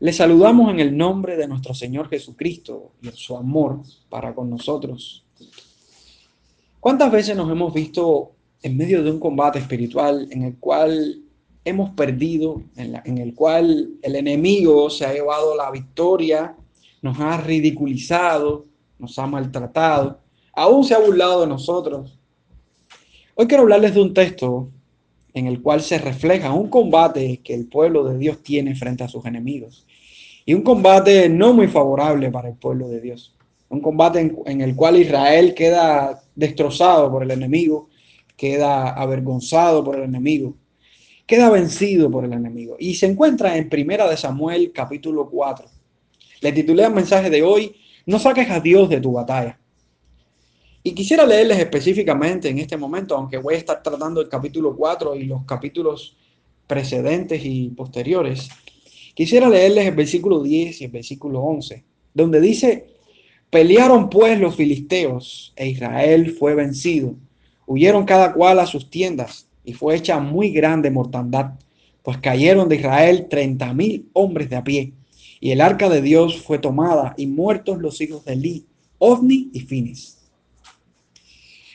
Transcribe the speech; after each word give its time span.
Le 0.00 0.14
saludamos 0.14 0.72
en 0.72 0.80
el 0.80 0.96
nombre 0.96 1.36
de 1.36 1.46
nuestro 1.46 1.74
Señor 1.74 2.08
Jesucristo 2.08 2.92
y 3.02 3.08
en 3.08 3.14
su 3.14 3.36
amor 3.36 3.82
para 4.08 4.34
con 4.34 4.48
nosotros. 4.48 5.26
¿Cuántas 6.80 7.12
veces 7.12 7.36
nos 7.36 7.50
hemos 7.50 7.74
visto 7.74 8.32
en 8.62 8.78
medio 8.78 9.04
de 9.04 9.10
un 9.10 9.20
combate 9.20 9.58
espiritual 9.58 10.26
en 10.30 10.44
el 10.44 10.56
cual 10.56 11.20
hemos 11.66 11.90
perdido, 11.90 12.62
en, 12.76 13.18
el 13.18 13.34
cual 13.34 13.90
el 14.00 14.16
enemigo 14.16 14.88
se 14.88 15.04
ha 15.04 15.12
llevado 15.12 15.54
la 15.54 15.70
victoria, 15.70 16.56
nos 17.02 17.20
ha 17.20 17.36
ridiculizado, 17.36 18.64
nos 18.98 19.18
ha 19.18 19.26
maltratado, 19.26 20.18
aún 20.54 20.82
se 20.82 20.94
ha 20.94 20.98
burlado 20.98 21.42
de 21.42 21.46
nosotros? 21.46 22.18
Hoy 23.34 23.46
quiero 23.46 23.64
hablarles 23.64 23.94
de 23.94 24.00
un 24.00 24.14
texto 24.14 24.70
en 25.34 25.46
el 25.46 25.60
cual 25.60 25.82
se 25.82 25.98
refleja 25.98 26.54
un 26.54 26.70
combate 26.70 27.42
que 27.44 27.52
el 27.52 27.66
pueblo 27.66 28.04
de 28.04 28.16
Dios 28.16 28.42
tiene 28.42 28.74
frente 28.74 29.04
a 29.04 29.08
sus 29.08 29.26
enemigos. 29.26 29.86
Y 30.50 30.54
un 30.54 30.62
combate 30.62 31.28
no 31.28 31.52
muy 31.52 31.68
favorable 31.68 32.28
para 32.28 32.48
el 32.48 32.56
pueblo 32.56 32.88
de 32.88 33.00
Dios. 33.00 33.36
Un 33.68 33.80
combate 33.80 34.34
en, 34.46 34.60
el 34.60 34.74
cual 34.74 34.96
Israel 34.96 35.54
queda 35.54 36.24
destrozado 36.34 37.08
por 37.08 37.22
el 37.22 37.30
enemigo, 37.30 37.88
queda 38.36 38.90
avergonzado 38.90 39.84
por 39.84 39.94
el 39.94 40.02
enemigo, 40.02 40.56
queda 41.24 41.50
vencido 41.50 42.10
por 42.10 42.24
el 42.24 42.32
enemigo. 42.32 42.74
Y 42.80 42.96
se 42.96 43.06
encuentra 43.06 43.56
en 43.56 43.68
Primera 43.68 44.10
de 44.10 44.16
Samuel 44.16 44.72
capítulo 44.74 45.30
4. 45.30 45.66
Le 46.40 46.50
titulé 46.50 46.82
el 46.82 46.94
mensaje 46.94 47.30
de 47.30 47.44
hoy, 47.44 47.76
no 48.06 48.18
saques 48.18 48.50
a 48.50 48.58
Dios 48.58 48.88
de 48.88 49.00
tu 49.00 49.12
batalla. 49.12 49.56
Y 50.82 50.90
quisiera 50.96 51.24
leerles 51.24 51.60
específicamente 51.60 52.48
en 52.48 52.58
este 52.58 52.76
momento, 52.76 53.16
aunque 53.16 53.38
voy 53.38 53.54
a 53.54 53.58
estar 53.58 53.84
tratando 53.84 54.20
el 54.20 54.28
capítulo 54.28 54.74
4 54.74 55.14
y 55.14 55.26
los 55.26 55.44
capítulos 55.44 56.16
precedentes 56.66 57.40
y 57.44 57.68
posteriores, 57.68 58.48
quisiera 59.14 59.48
leerles 59.48 59.86
el 59.86 59.94
versículo 59.94 60.42
10 60.42 60.80
y 60.80 60.84
el 60.84 60.90
versículo 60.90 61.40
11, 61.40 61.84
donde 62.14 62.40
dice, 62.40 62.86
pelearon 63.50 64.08
pues 64.08 64.38
los 64.38 64.56
filisteos 64.56 65.52
e 65.56 65.68
Israel 65.68 66.30
fue 66.32 66.54
vencido. 66.54 67.14
Huyeron 67.66 68.04
cada 68.04 68.32
cual 68.32 68.58
a 68.58 68.66
sus 68.66 68.90
tiendas 68.90 69.46
y 69.64 69.72
fue 69.72 69.96
hecha 69.96 70.18
muy 70.18 70.50
grande 70.50 70.90
mortandad, 70.90 71.52
pues 72.02 72.18
cayeron 72.18 72.68
de 72.68 72.76
Israel 72.76 73.26
treinta 73.28 73.72
mil 73.74 74.08
hombres 74.12 74.50
de 74.50 74.56
a 74.56 74.64
pie. 74.64 74.92
Y 75.40 75.52
el 75.52 75.60
arca 75.60 75.88
de 75.88 76.02
Dios 76.02 76.42
fue 76.42 76.58
tomada 76.58 77.14
y 77.16 77.26
muertos 77.26 77.78
los 77.78 78.00
hijos 78.00 78.24
de 78.24 78.34
Eli, 78.34 78.66
Ovni 78.98 79.50
y 79.52 79.60
Finis. 79.60 80.18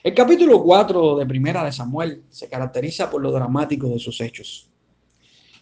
El 0.04 0.14
capítulo 0.14 0.62
4 0.62 1.18
de 1.18 1.26
Primera 1.26 1.64
de 1.64 1.72
Samuel 1.72 2.22
se 2.30 2.48
caracteriza 2.48 3.09
por 3.09 3.24
lo 3.24 3.31
dramático 3.31 3.88
de 3.88 3.98
sus 3.98 4.22
hechos. 4.22 4.70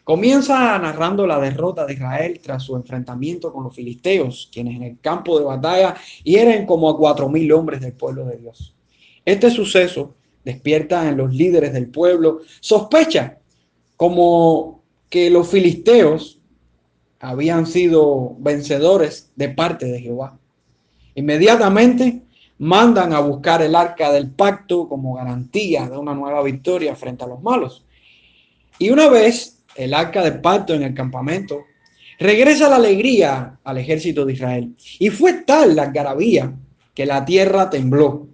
Comienza 0.04 0.78
narrando 0.80 1.26
la 1.26 1.40
derrota 1.40 1.86
de 1.86 1.94
Israel 1.94 2.40
tras 2.44 2.64
su 2.64 2.76
enfrentamiento 2.76 3.54
con 3.54 3.64
los 3.64 3.74
filisteos, 3.74 4.50
quienes 4.52 4.76
en 4.76 4.84
el 4.84 5.00
campo 5.00 5.40
de 5.40 5.46
batalla 5.46 5.96
hieren 6.24 6.66
como 6.66 6.90
a 6.90 6.98
cuatro 6.98 7.30
mil 7.30 7.50
hombres 7.54 7.80
del 7.80 7.94
pueblo 7.94 8.26
de 8.26 8.38
Dios. 8.38 8.76
Este 9.24 9.50
suceso 9.50 10.16
despierta 10.44 11.08
en 11.08 11.16
los 11.16 11.34
líderes 11.34 11.72
del 11.72 11.88
pueblo 11.88 12.42
sospecha 12.60 13.38
como 13.96 14.84
que 15.10 15.30
los 15.30 15.48
filisteos 15.48 16.40
habían 17.22 17.66
sido 17.66 18.36
vencedores 18.40 19.32
de 19.38 19.50
parte 19.50 19.86
de 19.86 20.02
Jehová. 20.02 20.38
Inmediatamente 21.16 22.24
mandan 22.58 23.14
a 23.14 23.22
buscar 23.22 23.62
el 23.62 23.74
arca 23.74 24.12
del 24.12 24.30
pacto 24.32 24.90
como 24.90 25.16
garantía 25.16 25.88
de 25.88 25.98
una 25.98 26.14
nueva 26.14 26.44
victoria 26.44 26.94
frente 26.98 27.24
a 27.24 27.28
los 27.28 27.42
malos. 27.42 27.86
Y 28.80 28.90
una 28.90 29.08
vez 29.08 29.63
el 29.76 29.94
arca 29.94 30.24
del 30.24 30.42
pacto 30.42 30.74
en 30.74 30.84
el 30.84 30.94
campamento, 30.94 31.66
regresa 32.20 32.70
la 32.70 32.78
alegría 32.78 33.60
al 33.64 33.78
ejército 33.78 34.26
de 34.26 34.34
Israel. 34.34 34.76
Y 35.00 35.10
fue 35.10 35.34
tal 35.46 35.76
la 35.76 35.84
algarabía 35.84 36.54
que 36.94 37.06
la 37.06 37.26
tierra 37.26 37.70
tembló. 37.70 38.28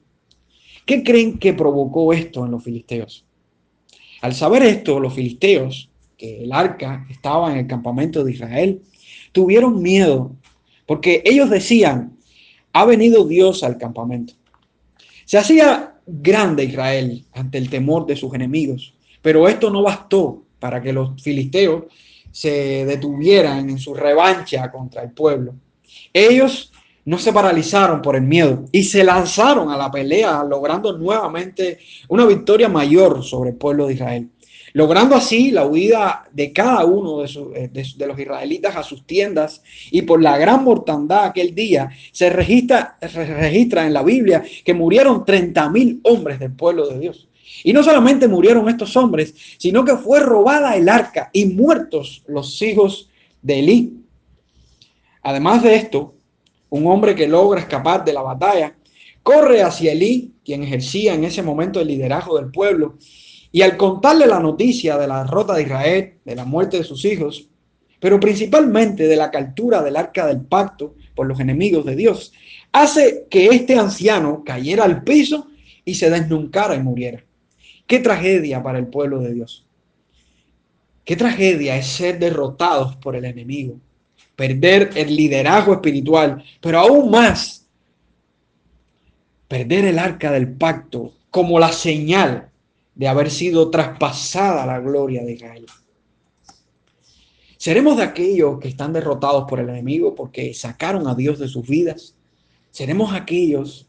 ¿Qué 0.85 1.03
creen 1.03 1.38
que 1.38 1.53
provocó 1.53 2.13
esto 2.13 2.45
en 2.45 2.51
los 2.51 2.63
filisteos? 2.63 3.25
Al 4.22 4.33
saber 4.33 4.63
esto, 4.63 4.99
los 4.99 5.13
filisteos, 5.13 5.89
que 6.17 6.44
el 6.44 6.51
arca 6.51 7.05
estaba 7.09 7.51
en 7.51 7.59
el 7.59 7.67
campamento 7.67 8.23
de 8.23 8.33
Israel, 8.33 8.81
tuvieron 9.31 9.81
miedo, 9.81 10.35
porque 10.85 11.22
ellos 11.23 11.49
decían, 11.49 12.17
ha 12.73 12.85
venido 12.85 13.25
Dios 13.25 13.63
al 13.63 13.78
campamento. 13.78 14.33
Se 15.25 15.38
hacía 15.38 15.95
grande 16.05 16.66
Israel 16.66 17.23
ante 17.33 17.57
el 17.57 17.69
temor 17.69 18.05
de 18.05 18.16
sus 18.16 18.33
enemigos, 18.33 18.94
pero 19.22 19.47
esto 19.47 19.69
no 19.69 19.83
bastó 19.83 20.44
para 20.59 20.81
que 20.81 20.94
los 20.94 21.22
filisteos 21.22 21.84
se 22.31 22.86
detuvieran 22.86 23.70
en 23.70 23.78
su 23.78 23.94
revancha 23.94 24.72
contra 24.72 25.03
el 25.03 25.12
pueblo. 25.12 25.56
Ellos 26.14 26.72
no 27.06 27.18
se 27.18 27.34
paralizaron 27.34 28.02
por 28.02 28.16
el 28.16 28.24
miedo 28.24 28.66
y 28.72 28.84
se 28.84 29.03
lanzaron 29.03 29.72
a 29.72 29.78
la 29.78 29.90
pelea, 29.90 30.44
logrando 30.44 30.97
nuevamente 30.97 31.80
una 32.08 32.25
victoria 32.25 32.70
mayor 32.70 33.24
sobre 33.24 33.52
el 33.52 33.56
pueblo 33.56 33.88
de 33.88 33.94
Israel 33.94 34.30
logrando 34.74 35.16
así 35.16 35.52
la 35.52 35.66
huida 35.66 36.28
de 36.31 36.52
cada 36.53 36.86
uno 36.86 37.24
eh, 37.24 37.70
de, 37.72 38.08
los 38.08 38.20
israelitas 38.20 38.76
a 38.76 38.84
sus 38.84 39.06
tiendas 39.06 39.62
y 39.91 40.03
por 40.03 40.22
la 40.22 40.38
gran 40.38 40.64
mortandad 40.64 41.26
aquel 41.26 41.56
día 41.56 41.90
se 42.12 42.30
registra, 42.30 42.97
se 43.02 43.26
registra 43.26 43.86
en 43.86 43.94
la 43.94 44.03
Biblia 44.03 44.44
que 44.64 44.74
murieron 44.74 45.26
30 45.26 45.70
mil 45.70 46.00
hombres 46.03 46.40
del 46.40 46.53
pueblo 46.53 46.88
de 46.88 47.00
Dios. 47.00 47.28
Y 47.63 47.73
no 47.73 47.83
solamente 47.83 48.27
murieron 48.27 48.69
estos 48.69 48.95
hombres, 48.95 49.33
sino 49.57 49.83
que 49.83 49.97
fue 49.97 50.19
robada 50.19 50.75
el 50.75 50.89
arca 50.89 51.29
y 51.33 51.45
muertos 51.45 52.23
los 52.27 52.61
hijos 52.61 53.09
de 53.41 53.59
Elí. 53.59 53.93
Además 55.23 55.63
de 55.63 55.75
esto, 55.75 56.15
un 56.69 56.87
hombre 56.87 57.15
que 57.15 57.27
logra 57.27 57.61
escapar 57.61 58.05
de 58.05 58.13
la 58.13 58.21
batalla 58.21 58.75
corre 59.23 59.61
hacia 59.61 59.91
Elí, 59.91 60.33
quien 60.43 60.63
ejercía 60.63 61.13
en 61.13 61.23
ese 61.23 61.43
momento 61.43 61.79
el 61.79 61.87
liderazgo 61.87 62.37
del 62.37 62.51
pueblo, 62.51 62.97
y 63.51 63.61
al 63.61 63.77
contarle 63.77 64.27
la 64.27 64.39
noticia 64.39 64.97
de 64.97 65.07
la 65.07 65.23
derrota 65.23 65.53
de 65.53 65.63
Israel, 65.63 66.13
de 66.23 66.35
la 66.35 66.45
muerte 66.45 66.77
de 66.77 66.83
sus 66.83 67.03
hijos, 67.05 67.47
pero 67.99 68.19
principalmente 68.19 69.07
de 69.07 69.16
la 69.16 69.31
captura 69.31 69.81
del 69.81 69.97
arca 69.97 70.25
del 70.27 70.41
pacto 70.41 70.95
por 71.16 71.27
los 71.27 71.39
enemigos 71.39 71.85
de 71.85 71.95
Dios, 71.95 72.31
hace 72.71 73.27
que 73.29 73.47
este 73.47 73.75
anciano 73.75 74.43
cayera 74.45 74.85
al 74.85 75.03
piso 75.03 75.47
y 75.83 75.95
se 75.95 76.09
desnuncara 76.09 76.75
y 76.75 76.83
muriera. 76.83 77.23
Qué 77.89 77.97
tragedia 77.97 78.61
para 78.61 78.77
el 78.77 78.85
pueblo 78.85 79.19
de 79.19 79.33
Dios. 79.33 79.66
Qué 81.03 81.16
tragedia 81.16 81.75
es 81.75 81.88
ser 81.88 82.19
derrotados 82.19 82.95
por 82.97 83.16
el 83.16 83.25
enemigo, 83.25 83.79
perder 84.35 84.91
el 84.94 85.16
liderazgo 85.16 85.73
espiritual, 85.73 86.44
pero 86.61 86.78
aún 86.78 87.09
más, 87.09 87.67
perder 89.47 89.85
el 89.85 89.97
arca 89.97 90.31
del 90.31 90.53
pacto 90.53 91.13
como 91.31 91.57
la 91.57 91.72
señal 91.72 92.51
de 92.94 93.07
haber 93.07 93.31
sido 93.31 93.72
traspasada 93.72 94.67
la 94.67 94.79
gloria 94.79 95.23
de 95.23 95.33
Israel. 95.33 95.66
¿Seremos 97.57 97.97
de 97.97 98.03
aquellos 98.03 98.59
que 98.59 98.67
están 98.67 98.94
derrotados 98.94 99.45
por 99.49 99.59
el 99.59 99.67
enemigo 99.67 100.13
porque 100.13 100.53
sacaron 100.53 101.07
a 101.07 101.16
Dios 101.16 101.39
de 101.39 101.47
sus 101.47 101.67
vidas? 101.67 102.16
¿Seremos 102.69 103.16
aquellos 103.16 103.88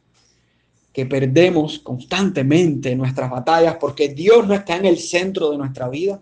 que 0.93 1.07
perdemos 1.07 1.79
constantemente 1.79 2.95
nuestras 2.97 3.31
batallas 3.31 3.77
porque 3.81 4.09
Dios 4.09 4.47
no 4.47 4.55
está 4.55 4.77
en 4.77 4.87
el 4.87 4.99
centro 4.99 5.51
de 5.51 5.59
nuestra 5.59 5.89
vida? 5.89 6.21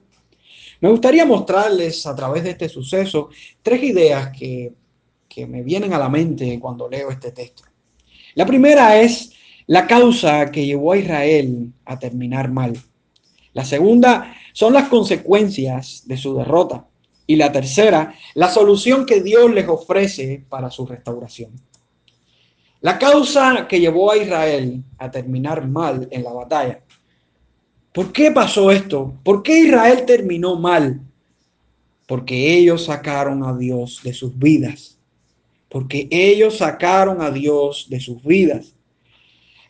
Me 0.81 0.91
gustaría 0.91 1.25
mostrarles 1.25 2.07
a 2.07 2.15
través 2.15 2.45
de 2.45 2.51
este 2.51 2.69
suceso 2.69 3.31
tres 3.63 3.83
ideas 3.83 4.31
que, 4.37 4.73
que 5.29 5.47
me 5.47 5.63
vienen 5.63 5.93
a 5.93 5.99
la 5.99 6.09
mente 6.09 6.59
cuando 6.61 6.89
leo 6.89 7.11
este 7.11 7.33
texto. 7.33 7.65
La 8.35 8.47
primera 8.47 9.01
es 9.01 9.33
la 9.67 9.87
causa 9.87 10.51
que 10.51 10.65
llevó 10.65 10.93
a 10.93 10.99
Israel 10.99 11.73
a 11.85 11.99
terminar 11.99 12.51
mal. 12.51 12.79
La 13.53 13.65
segunda 13.65 14.35
son 14.53 14.73
las 14.73 14.89
consecuencias 14.89 16.03
de 16.07 16.17
su 16.17 16.37
derrota. 16.37 16.87
Y 17.27 17.37
la 17.37 17.53
tercera, 17.53 18.15
la 18.35 18.49
solución 18.49 19.05
que 19.05 19.21
Dios 19.21 19.53
les 19.53 19.69
ofrece 19.69 20.45
para 20.49 20.71
su 20.71 20.87
restauración. 20.87 21.51
La 22.81 22.99
causa 22.99 23.67
que 23.67 23.81
llevó 23.81 24.13
a 24.13 24.17
Israel 24.17 24.83
a 24.99 25.11
terminar 25.11 25.67
mal 25.67 26.07
en 26.11 26.23
la 26.23 26.33
batalla. 26.33 26.81
¿Por 27.93 28.13
qué 28.13 28.31
pasó 28.31 28.71
esto? 28.71 29.15
¿Por 29.25 29.43
qué 29.43 29.61
Israel 29.61 30.05
terminó 30.07 30.57
mal? 30.57 31.01
Porque 32.07 32.57
ellos 32.57 32.85
sacaron 32.85 33.45
a 33.45 33.57
Dios 33.57 34.01
de 34.05 34.15
sus 34.15 34.39
vidas. 34.39 34.99
Porque 35.69 36.09
ellos 36.11 36.59
sacaron 36.59 37.21
a 37.21 37.31
Dios 37.31 37.89
de 37.91 38.01
sus 38.01 38.23
vidas. 38.23 38.75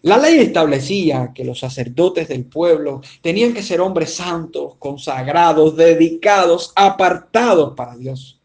La 0.03 0.17
ley 0.17 0.39
establecía 0.39 1.33
que 1.35 1.45
los 1.45 1.59
sacerdotes 1.59 2.29
del 2.29 2.45
pueblo 2.45 3.01
tenían 3.21 3.53
que 3.53 3.65
ser 3.65 3.81
hombres 3.81 4.15
santos, 4.15 4.77
consagrados, 4.79 5.77
dedicados, 5.77 6.73
apartados 6.77 7.75
para 7.77 7.97
Dios, 7.97 8.41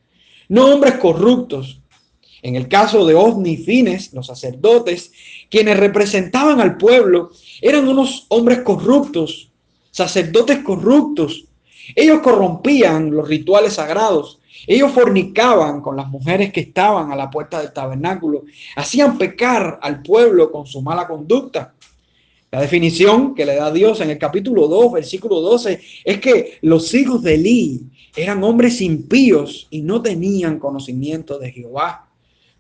no 0.50 0.74
hombres 0.74 0.96
corruptos. 0.96 1.80
En 2.44 2.58
el 2.58 2.68
caso 2.68 3.06
de 3.06 3.16
Osni 3.16 3.52
y 3.52 3.58
Fines, 3.58 4.14
los 4.14 4.28
sacerdotes, 4.28 5.14
quienes 5.50 5.80
representaban 5.80 6.60
al 6.60 6.76
pueblo, 6.78 7.32
eran 7.62 7.88
unos 7.88 8.26
hombres 8.28 8.60
corruptos, 8.60 9.50
sacerdotes 9.92 10.60
corruptos. 10.60 11.46
Ellos 11.96 12.20
corrompían 12.20 13.12
los 13.12 13.28
rituales 13.28 13.74
sagrados 13.74 14.40
Ellos 14.68 14.92
fornicaban 14.92 15.82
con 15.82 15.96
las 15.98 16.08
mujeres 16.08 16.54
que 16.54 16.62
estaban 16.62 17.12
a 17.12 17.16
la 17.16 17.30
puerta 17.30 17.60
del 17.60 17.74
tabernáculo, 17.74 18.44
hacían 18.76 19.18
pecar 19.18 19.80
al 19.82 20.02
pueblo 20.02 20.52
con 20.52 20.66
su 20.68 20.82
mala 20.82 21.08
conducta. 21.08 21.74
La 22.52 22.62
definición 22.62 23.34
que 23.34 23.46
le 23.46 23.56
da 23.56 23.72
Dios 23.72 24.00
en 24.00 24.12
el 24.12 24.18
capítulo 24.18 24.68
2, 24.68 24.94
versículo 24.94 25.42
12, 25.42 25.82
es 26.06 26.20
que 26.20 26.60
los 26.62 26.94
hijos 26.94 27.24
de 27.24 27.34
Elí 27.34 27.82
eran 28.16 28.44
hombres 28.44 28.80
impíos 28.80 29.68
y 29.72 29.82
no 29.82 30.02
tenían 30.02 30.60
conocimiento 30.60 31.40
de 31.40 31.52
Jehová. 31.52 32.13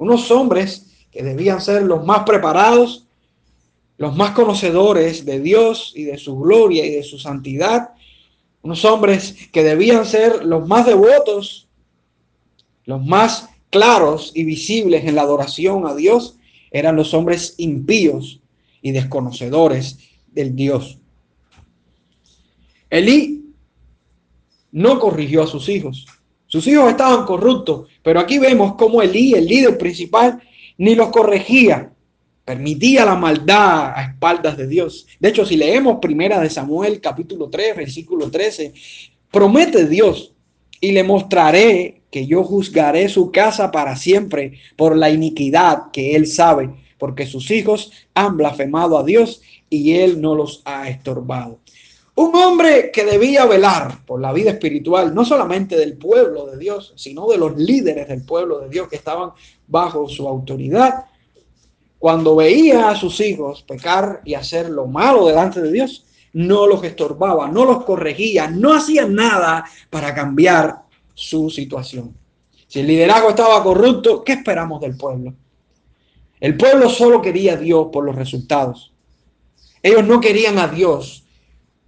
Unos 0.03 0.29
hombres 0.31 0.87
que 1.09 1.23
debían 1.23 1.61
ser 1.61 1.83
los 1.83 2.05
más 2.05 2.23
preparados, 2.25 3.07
los 3.95 4.13
más 4.17 4.31
conocedores 4.31 5.23
de 5.23 5.39
Dios 5.39 5.93
y 5.95 6.03
de 6.03 6.17
su 6.17 6.37
gloria 6.37 6.85
y 6.85 6.91
de 6.91 7.03
su 7.03 7.17
santidad. 7.17 7.91
Unos 8.63 8.83
hombres 8.83 9.47
que 9.53 9.63
debían 9.63 10.05
ser 10.05 10.43
los 10.43 10.67
más 10.67 10.85
devotos, 10.87 11.69
los 12.83 13.01
más 13.05 13.47
claros 13.69 14.33
y 14.35 14.43
visibles 14.43 15.05
en 15.05 15.15
la 15.15 15.21
adoración 15.21 15.87
a 15.87 15.95
Dios, 15.95 16.35
eran 16.69 16.97
los 16.97 17.13
hombres 17.13 17.53
impíos 17.55 18.41
y 18.81 18.91
desconocedores 18.91 19.99
del 20.33 20.53
Dios. 20.53 20.99
Elí 22.89 23.45
no 24.73 24.99
corrigió 24.99 25.43
a 25.43 25.47
sus 25.47 25.69
hijos. 25.69 26.05
Sus 26.47 26.67
hijos 26.67 26.89
estaban 26.89 27.25
corruptos, 27.25 27.87
pero 28.03 28.19
aquí 28.19 28.37
vemos 28.37 28.75
cómo 28.75 29.01
Elí, 29.01 29.33
el 29.33 29.47
líder 29.47 29.77
principal, 29.77 30.39
ni 30.77 30.93
los 30.93 31.09
corregía, 31.09 31.91
permitía 32.45 33.05
la 33.05 33.15
maldad 33.15 33.93
a 33.95 34.03
espaldas 34.03 34.57
de 34.57 34.67
Dios. 34.67 35.07
De 35.19 35.29
hecho, 35.29 35.45
si 35.45 35.55
leemos 35.55 35.99
primera 36.01 36.39
de 36.39 36.49
Samuel 36.49 36.99
capítulo 37.01 37.49
3, 37.49 37.77
versículo 37.77 38.29
13, 38.29 38.73
promete 39.31 39.87
Dios 39.87 40.33
y 40.79 40.91
le 40.91 41.03
mostraré 41.03 42.01
que 42.11 42.27
yo 42.27 42.43
juzgaré 42.43 43.09
su 43.09 43.31
casa 43.31 43.71
para 43.71 43.95
siempre 43.95 44.59
por 44.75 44.95
la 44.95 45.09
iniquidad 45.09 45.91
que 45.91 46.15
él 46.15 46.27
sabe 46.27 46.69
porque 47.03 47.25
sus 47.25 47.51
hijos 47.51 47.91
han 48.13 48.37
blasfemado 48.37 48.97
a 48.97 49.03
Dios 49.03 49.41
y 49.69 49.91
Él 49.95 50.21
no 50.21 50.35
los 50.35 50.61
ha 50.63 50.87
estorbado. 50.87 51.59
Un 52.15 52.35
hombre 52.35 52.91
que 52.91 53.05
debía 53.05 53.45
velar 53.45 54.05
por 54.05 54.21
la 54.21 54.31
vida 54.31 54.51
espiritual, 54.51 55.15
no 55.15 55.25
solamente 55.25 55.75
del 55.75 55.97
pueblo 55.97 56.45
de 56.45 56.57
Dios, 56.57 56.93
sino 56.95 57.27
de 57.27 57.39
los 57.39 57.57
líderes 57.57 58.07
del 58.07 58.23
pueblo 58.23 58.59
de 58.59 58.69
Dios 58.69 58.87
que 58.87 58.97
estaban 58.97 59.31
bajo 59.67 60.07
su 60.07 60.27
autoridad, 60.27 61.05
cuando 61.97 62.35
veía 62.35 62.89
a 62.89 62.95
sus 62.95 63.19
hijos 63.21 63.63
pecar 63.63 64.21
y 64.25 64.35
hacer 64.35 64.69
lo 64.69 64.85
malo 64.85 65.25
delante 65.25 65.61
de 65.61 65.71
Dios, 65.71 66.05
no 66.33 66.67
los 66.67 66.83
estorbaba, 66.83 67.47
no 67.47 67.65
los 67.65 67.83
corregía, 67.83 68.47
no 68.47 68.73
hacía 68.73 69.07
nada 69.07 69.65
para 69.89 70.13
cambiar 70.13 70.83
su 71.13 71.49
situación. 71.49 72.15
Si 72.67 72.79
el 72.79 72.87
liderazgo 72.87 73.29
estaba 73.29 73.63
corrupto, 73.63 74.23
¿qué 74.23 74.33
esperamos 74.33 74.81
del 74.81 74.97
pueblo? 74.97 75.33
El 76.39 76.57
pueblo 76.57 76.89
solo 76.89 77.21
quería 77.21 77.53
a 77.53 77.57
Dios 77.57 77.87
por 77.91 78.03
los 78.03 78.15
resultados. 78.15 78.91
Ellos 79.81 80.05
no 80.05 80.19
querían 80.19 80.59
a 80.59 80.67
Dios 80.67 81.22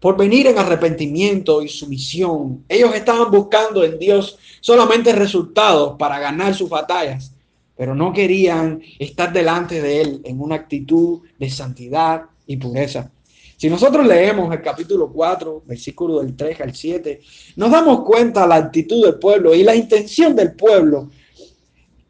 por 0.06 0.18
venir 0.18 0.46
en 0.46 0.60
arrepentimiento 0.60 1.64
y 1.64 1.68
sumisión. 1.68 2.64
Ellos 2.70 2.94
estaban 2.94 3.32
buscando 3.32 3.84
en 3.84 3.98
Dios 3.98 4.38
solamente 4.62 5.12
resultados 5.12 5.96
para 5.98 6.20
ganar 6.20 6.54
sus 6.54 6.70
batallas, 6.70 7.32
pero 7.76 7.96
no 7.96 8.14
querían 8.14 8.84
estar 9.00 9.34
delante 9.34 9.82
de 9.82 10.02
Él 10.02 10.22
en 10.24 10.40
una 10.40 10.54
actitud 10.54 11.22
de 11.40 11.50
santidad 11.50 12.26
y 12.46 12.58
pureza. 12.58 13.10
Si 13.58 13.68
nosotros 13.68 14.06
leemos 14.06 14.54
el 14.54 14.62
capítulo 14.62 15.12
4, 15.12 15.64
versículo 15.66 16.20
del 16.20 16.36
3 16.36 16.62
al 16.62 16.76
7, 16.76 17.22
nos 17.56 17.72
damos 17.72 18.02
cuenta 18.02 18.46
la 18.46 18.58
actitud 18.58 19.04
del 19.04 19.16
pueblo 19.16 19.56
y 19.56 19.64
la 19.64 19.76
intención 19.76 20.36
del 20.36 20.54
pueblo 20.54 21.10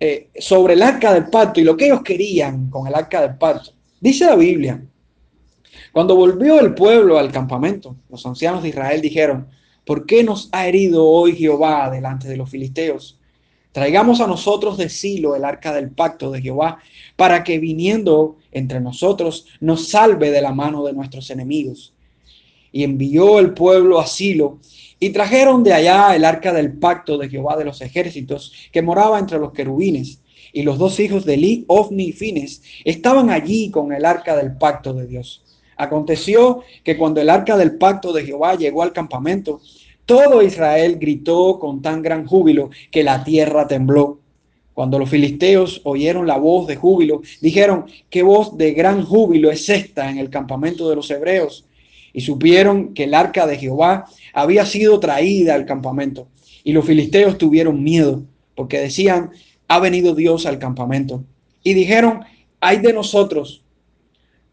eh, 0.02 0.32
sobre 0.38 0.74
el 0.74 0.82
arca 0.82 1.14
del 1.14 1.30
pacto 1.30 1.62
y 1.62 1.64
lo 1.64 1.78
que 1.78 1.86
ellos 1.86 2.02
querían 2.04 2.70
con 2.70 2.88
el 2.88 2.94
arca 2.94 3.22
del 3.22 3.38
pacto. 3.38 3.72
Dice 4.02 4.26
la 4.26 4.36
Biblia, 4.36 4.84
cuando 5.96 6.18
volvió 6.18 6.60
el 6.60 6.74
pueblo 6.74 7.18
al 7.18 7.32
campamento, 7.32 7.96
los 8.10 8.26
ancianos 8.26 8.62
de 8.62 8.68
Israel 8.68 9.00
dijeron, 9.00 9.48
¿por 9.86 10.06
qué 10.06 10.26
nos 10.26 10.50
ha 10.52 10.68
herido 10.68 11.08
hoy 11.08 11.38
Jehová 11.38 11.90
delante 11.90 12.28
de 12.28 12.36
los 12.36 12.50
filisteos? 12.50 13.18
Traigamos 13.72 14.20
a 14.20 14.28
nosotros 14.28 14.78
de 14.78 14.90
Silo 14.90 15.38
el 15.38 15.46
arca 15.46 15.74
del 15.74 15.92
pacto 15.92 16.32
de 16.32 16.42
Jehová, 16.42 16.80
para 17.16 17.46
que 17.46 17.60
viniendo 17.60 18.36
entre 18.52 18.82
nosotros 18.82 19.46
nos 19.62 19.88
salve 19.88 20.32
de 20.32 20.42
la 20.42 20.52
mano 20.52 20.84
de 20.84 20.92
nuestros 20.92 21.30
enemigos. 21.30 21.94
Y 22.74 22.84
envió 22.84 23.40
el 23.40 23.54
pueblo 23.54 23.98
a 23.98 24.06
Silo 24.06 24.60
y 25.00 25.12
trajeron 25.12 25.64
de 25.64 25.72
allá 25.72 26.14
el 26.14 26.26
arca 26.26 26.52
del 26.52 26.74
pacto 26.74 27.18
de 27.18 27.30
Jehová 27.30 27.56
de 27.56 27.64
los 27.64 27.80
ejércitos, 27.80 28.52
que 28.74 28.82
moraba 28.82 29.18
entre 29.18 29.40
los 29.40 29.54
querubines. 29.54 30.20
Y 30.52 30.64
los 30.64 30.78
dos 30.78 31.00
hijos 31.00 31.24
de 31.24 31.36
Eli, 31.36 31.64
Ofni 31.70 32.08
y 32.08 32.12
Fines, 32.12 32.64
estaban 32.84 33.30
allí 33.30 33.72
con 33.72 33.94
el 33.94 34.04
arca 34.04 34.36
del 34.36 34.58
pacto 34.58 34.94
de 34.94 35.08
Dios. 35.08 35.45
Aconteció 35.78 36.62
que 36.84 36.98
cuando 36.98 37.22
el 37.22 37.30
arca 37.30 37.58
del 37.58 37.78
pacto 37.78 38.14
de 38.14 38.24
Jehová 38.24 38.56
llegó 38.56 38.84
al 38.84 38.94
campamento, 38.94 39.62
todo 40.06 40.42
Israel 40.42 40.98
gritó 41.00 41.58
con 41.60 41.82
tan 41.82 42.02
gran 42.02 42.26
júbilo 42.26 42.70
que 42.92 43.04
la 43.04 43.24
tierra 43.24 43.68
tembló. 43.68 44.20
Cuando 44.74 45.00
los 45.00 45.10
filisteos 45.10 45.82
oyeron 45.84 46.28
la 46.28 46.38
voz 46.38 46.68
de 46.68 46.76
júbilo, 46.76 47.22
dijeron, 47.42 47.86
¿qué 48.10 48.24
voz 48.24 48.58
de 48.58 48.74
gran 48.74 49.04
júbilo 49.04 49.50
es 49.50 49.70
esta 49.70 50.12
en 50.12 50.18
el 50.18 50.30
campamento 50.30 50.90
de 50.90 50.96
los 50.96 51.10
hebreos? 51.10 51.66
Y 52.14 52.22
supieron 52.22 52.94
que 52.94 53.06
el 53.06 53.14
arca 53.14 53.48
de 53.48 53.58
Jehová 53.58 54.06
había 54.34 54.66
sido 54.66 55.00
traída 55.00 55.56
al 55.56 55.66
campamento. 55.66 56.28
Y 56.64 56.74
los 56.74 56.86
filisteos 56.86 57.38
tuvieron 57.38 57.84
miedo, 57.84 58.24
porque 58.54 58.80
decían, 58.80 59.32
ha 59.68 59.80
venido 59.80 60.14
Dios 60.14 60.46
al 60.46 60.60
campamento. 60.60 61.24
Y 61.64 61.74
dijeron, 61.74 62.22
hay 62.60 62.78
de 62.78 62.94
nosotros, 62.94 63.64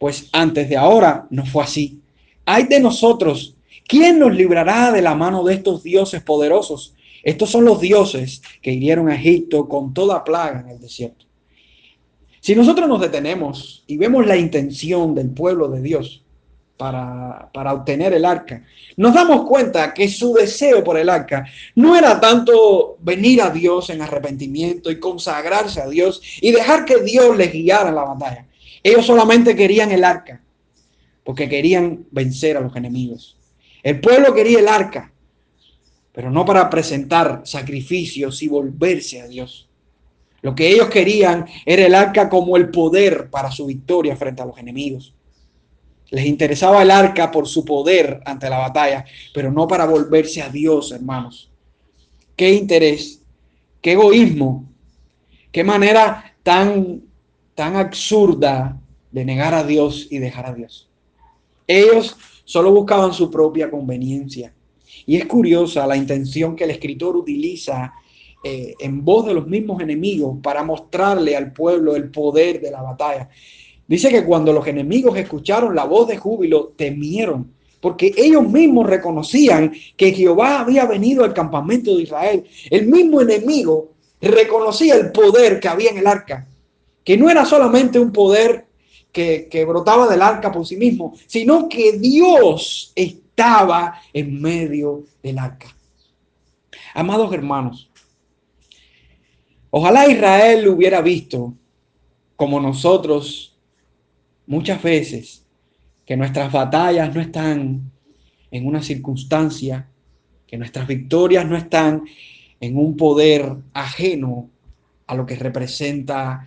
pues 0.03 0.29
antes 0.33 0.69
de 0.69 0.77
ahora 0.77 1.29
no 1.31 1.47
fue 1.47 1.63
así. 1.63 2.01
Hay 2.45 2.65
de 2.65 2.81
nosotros, 2.81 3.55
¿quién 3.87 4.19
nos 4.19 4.35
librará 4.35 4.91
de 4.91 5.01
la 5.01 5.15
mano 5.15 5.45
de 5.45 5.55
estos 5.55 5.85
dioses 5.85 6.21
poderosos? 6.25 6.97
Estos 7.23 7.51
son 7.51 7.65
los 7.65 7.81
dioses 7.81 8.43
que 8.61 8.73
hirieron 8.73 9.09
a 9.09 9.15
Egipto 9.15 9.69
con 9.69 9.95
toda 9.95 10.25
plaga 10.25 10.59
en 10.59 10.71
el 10.71 10.81
desierto. 10.81 11.25
Si 12.41 12.57
nosotros 12.57 12.89
nos 12.89 13.01
detenemos 13.01 13.85
y 13.87 13.97
vemos 13.97 14.27
la 14.27 14.37
intención 14.37 15.15
del 15.15 15.31
pueblo 15.31 15.69
de 15.69 15.81
Dios, 15.81 16.25
para, 16.77 17.73
obtener 17.73 18.13
el 18.13 18.25
arca, 18.25 18.61
nos 18.97 19.15
damos 19.15 19.47
cuenta 19.47 19.95
que 19.95 20.09
su 20.09 20.35
deseo 20.35 20.83
por 20.83 20.99
el 20.99 21.09
arca 21.09 21.47
no 21.77 21.95
era 21.95 22.19
tanto 22.19 22.97
venir 22.99 23.41
a 23.41 23.51
Dios 23.51 23.89
en 23.91 24.03
arrepentimiento 24.03 24.91
y 24.91 24.99
consagrarse 24.99 25.81
a 25.81 25.87
Dios 25.87 26.21
y 26.41 26.51
dejar 26.51 26.85
que 26.85 27.01
Dios 27.03 27.37
les 27.37 27.53
guiara 27.53 27.91
en 27.91 27.95
la 27.95 28.03
batalla. 28.03 28.47
Ellos 28.83 29.07
solamente 29.07 29.55
querían 29.55 29.93
el 29.93 30.05
arca 30.05 30.43
porque 31.25 31.49
querían 31.49 32.07
vencer 32.11 32.57
a 32.57 32.61
los 32.61 32.75
enemigos. 32.77 33.37
El 33.83 34.01
pueblo 34.01 34.35
quería 34.35 34.59
el 34.59 34.69
arca, 34.69 35.13
pero 36.13 36.31
no 36.31 36.45
para 36.45 36.69
presentar 36.69 37.43
sacrificios 37.45 38.43
y 38.43 38.49
volverse 38.49 39.21
a 39.21 39.29
Dios. 39.29 39.69
Lo 40.43 40.55
que 40.55 40.69
ellos 40.69 40.89
querían 40.89 41.47
era 41.65 41.87
el 41.87 41.95
arca 41.95 42.29
como 42.29 42.57
el 42.57 42.71
poder 42.71 43.31
para 43.31 43.51
su 43.51 43.67
victoria 43.67 44.17
frente 44.17 44.43
a 44.43 44.47
los 44.47 44.59
enemigos. 44.59 45.15
Les 46.11 46.27
interesaba 46.27 46.83
el 46.83 46.91
arca 46.91 47.31
por 47.31 47.49
su 47.49 47.65
poder 47.65 48.21
ante 48.27 48.51
la 48.51 48.59
batalla, 48.59 49.05
pero 49.33 49.51
no 49.51 49.67
para 49.67 49.87
volverse 49.87 50.43
a 50.43 50.49
Dios, 50.49 50.93
hermanos. 50.93 51.51
Qué 52.37 52.53
interés, 52.53 53.23
qué 53.81 53.93
egoísmo, 53.93 54.69
qué 55.51 55.65
manera 55.65 56.35
tan, 56.43 57.03
tan 57.55 57.77
absurda 57.77 58.79
de 59.11 59.25
negar 59.25 59.55
a 59.55 59.65
Dios 59.65 60.09
y 60.11 60.19
dejar 60.19 60.47
a 60.47 60.55
Dios. 60.55 60.89
Ellos 61.67 62.17
solo 62.45 62.73
buscaban 62.73 63.13
su 63.13 63.31
propia 63.31 63.71
conveniencia. 63.71 64.53
Y 65.07 65.17
es 65.17 65.27
curiosa 65.27 65.87
la 65.87 65.97
intención 65.97 66.55
que 66.55 66.65
el 66.65 66.71
escritor 66.71 67.17
utiliza 67.17 67.93
eh, 68.45 68.75
en 68.81 69.05
voz 69.05 69.27
de 69.27 69.35
los 69.35 69.47
mismos 69.47 69.81
enemigos 69.81 70.39
para 70.43 70.63
mostrarle 70.65 71.37
al 71.37 71.53
pueblo 71.53 71.95
el 71.95 72.11
poder 72.11 72.61
de 72.61 72.71
la 72.71 72.83
batalla. 72.83 73.29
Dice 73.87 74.11
que 74.11 74.25
cuando 74.25 74.53
los 74.53 74.67
enemigos 74.67 75.17
escucharon 75.17 75.75
la 75.75 75.85
voz 75.85 76.09
de 76.09 76.17
júbilo, 76.17 76.73
temieron, 76.77 77.53
porque 77.81 78.13
ellos 78.17 78.49
mismos 78.49 78.89
reconocían 78.89 79.73
que 79.97 80.13
Jehová 80.13 80.61
había 80.61 80.87
venido 80.87 81.25
al 81.25 81.35
campamento 81.35 81.97
de 81.97 82.05
Israel. 82.05 82.45
El 82.71 82.87
mismo 82.87 83.21
enemigo 83.21 83.93
reconocía 84.21 84.95
el 84.95 85.11
poder 85.11 85.61
que 85.61 85.69
había 85.69 85.91
en 85.91 85.99
el 85.99 86.07
arca, 86.07 86.47
que 87.05 87.17
no 87.17 87.31
era 87.31 87.45
solamente 87.45 87.99
un 87.99 88.13
poder 88.13 88.67
que, 89.11 89.49
que 89.51 89.65
brotaba 89.65 90.09
del 90.09 90.23
arca 90.23 90.51
por 90.51 90.67
sí 90.67 90.77
mismo, 90.77 91.15
sino 91.27 91.69
que 91.69 91.99
Dios 91.99 92.93
estaba 92.95 94.01
en 94.13 94.41
medio 94.41 95.05
del 95.23 95.39
arca. 95.39 95.75
Amados 96.95 97.33
hermanos, 97.33 97.91
ojalá 99.71 100.07
Israel 100.07 100.69
hubiera 100.69 101.01
visto 101.01 101.55
como 102.37 102.61
nosotros 102.61 103.57
muchas 104.47 104.83
veces 104.83 105.45
que 106.05 106.17
nuestras 106.17 106.53
batallas 106.53 107.15
no 107.15 107.21
están 107.21 107.91
en 108.51 108.67
una 108.67 108.83
circunstancia, 108.83 109.89
que 110.47 110.59
nuestras 110.59 110.87
victorias 110.87 111.47
no 111.47 111.57
están 111.57 112.05
en 112.61 112.77
un 112.77 112.97
poder 112.97 113.57
ajeno 113.73 114.51
a 115.07 115.15
lo 115.15 115.25
que 115.25 115.37
representa 115.37 116.47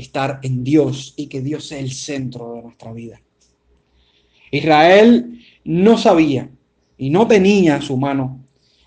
estar 0.00 0.40
en 0.42 0.64
Dios 0.64 1.14
y 1.16 1.26
que 1.26 1.40
Dios 1.40 1.68
sea 1.68 1.78
el 1.78 1.92
centro 1.92 2.54
de 2.54 2.62
nuestra 2.62 2.92
vida. 2.92 3.20
Israel 4.50 5.40
no 5.64 5.96
sabía 5.96 6.50
y 6.98 7.10
no 7.10 7.26
tenía 7.26 7.76
a 7.76 7.82
su 7.82 7.96
mano 7.96 8.40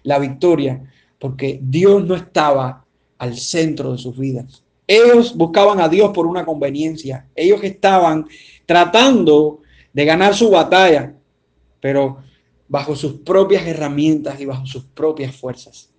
la 0.04 0.20
victoria 0.20 0.92
porque 1.20 1.60
Dios 1.62 2.06
no 2.06 2.16
estaba 2.16 2.86
al 3.18 3.38
centro 3.38 3.94
de 3.94 3.98
sus 3.98 4.18
vidas. 4.18 4.64
Ellos 4.86 5.36
buscaban 5.36 5.80
a 5.80 5.88
Dios 5.88 6.12
por 6.14 6.28
una 6.28 6.46
conveniencia. 6.46 7.28
Ellos 7.34 7.64
estaban 7.64 8.28
tratando 8.66 9.62
de 9.94 10.06
ganar 10.06 10.36
su 10.36 10.50
batalla, 10.50 11.16
pero 11.80 12.18
bajo 12.68 12.96
sus 12.96 13.14
propias 13.14 13.66
herramientas 13.66 14.40
y 14.42 14.46
bajo 14.46 14.66
sus 14.66 14.84
propias 14.84 15.34
fuerzas. 15.36 15.90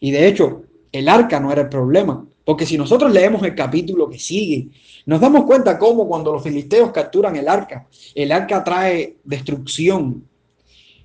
Y 0.00 0.10
de 0.10 0.26
hecho, 0.26 0.64
el 0.90 1.08
arca 1.08 1.38
no 1.38 1.52
era 1.52 1.62
el 1.62 1.68
problema, 1.68 2.26
porque 2.46 2.64
si 2.64 2.78
nosotros 2.78 3.12
leemos 3.12 3.42
el 3.42 3.56
capítulo 3.56 4.08
que 4.08 4.20
sigue, 4.20 4.68
nos 5.04 5.20
damos 5.20 5.46
cuenta 5.46 5.76
cómo 5.76 6.06
cuando 6.06 6.32
los 6.32 6.44
filisteos 6.44 6.92
capturan 6.92 7.34
el 7.34 7.48
arca, 7.48 7.88
el 8.14 8.30
arca 8.30 8.62
trae 8.62 9.16
destrucción 9.24 10.22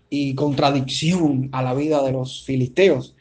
y 0.08 0.36
contradicción 0.36 1.50
a 1.52 1.64
la 1.64 1.74
vida 1.74 2.04
de 2.04 2.12
los 2.12 2.44
filisteos. 2.44 3.16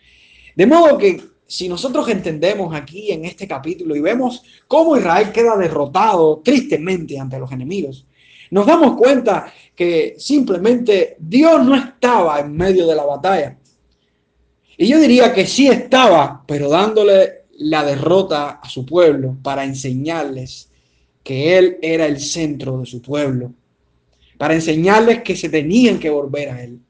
De 0.54 0.66
modo 0.66 0.98
que 0.98 1.18
si 1.46 1.66
nosotros 1.66 2.06
entendemos 2.10 2.74
aquí 2.74 3.10
en 3.10 3.24
este 3.24 3.48
capítulo 3.48 3.96
y 3.96 4.00
vemos 4.00 4.42
cómo 4.68 4.98
Israel 4.98 5.32
queda 5.32 5.56
derrotado 5.56 6.42
tristemente 6.44 7.18
ante 7.18 7.38
los 7.38 7.50
enemigos, 7.50 8.06
nos 8.50 8.66
damos 8.66 8.98
cuenta 8.98 9.50
que 9.74 10.16
simplemente 10.18 11.16
Dios 11.18 11.64
no 11.64 11.74
estaba 11.74 12.38
en 12.40 12.54
medio 12.54 12.86
de 12.86 12.94
la 12.94 13.04
batalla. 13.06 13.56
Y 14.76 14.88
yo 14.88 15.00
diría 15.00 15.32
que 15.32 15.46
sí 15.46 15.68
estaba, 15.68 16.44
pero 16.46 16.68
dándole 16.68 17.39
la 17.61 17.85
derrota 17.85 18.61
a 18.62 18.69
su 18.69 18.87
pueblo 18.87 19.37
para 19.43 19.64
enseñarles 19.64 20.71
que 21.23 21.59
Él 21.59 21.76
era 21.83 22.07
el 22.07 22.19
centro 22.19 22.79
de 22.79 22.87
su 22.87 23.02
pueblo, 23.02 23.52
para 24.38 24.55
enseñarles 24.55 25.23
que 25.23 25.37
se 25.37 25.50
tenían 25.50 25.99
que 25.99 26.09
volver 26.09 26.49
a 26.49 26.62
Él, 26.62 26.81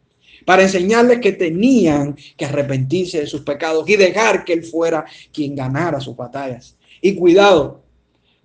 para 0.46 0.62
enseñarles 0.62 1.18
que 1.18 1.32
tenían 1.32 2.16
que 2.36 2.44
arrepentirse 2.44 3.20
de 3.20 3.26
sus 3.26 3.40
pecados 3.40 3.88
y 3.88 3.96
dejar 3.96 4.44
que 4.44 4.52
Él 4.52 4.62
fuera 4.62 5.04
quien 5.32 5.56
ganara 5.56 6.00
sus 6.00 6.16
batallas. 6.16 6.76
Y 7.02 7.16
cuidado, 7.16 7.82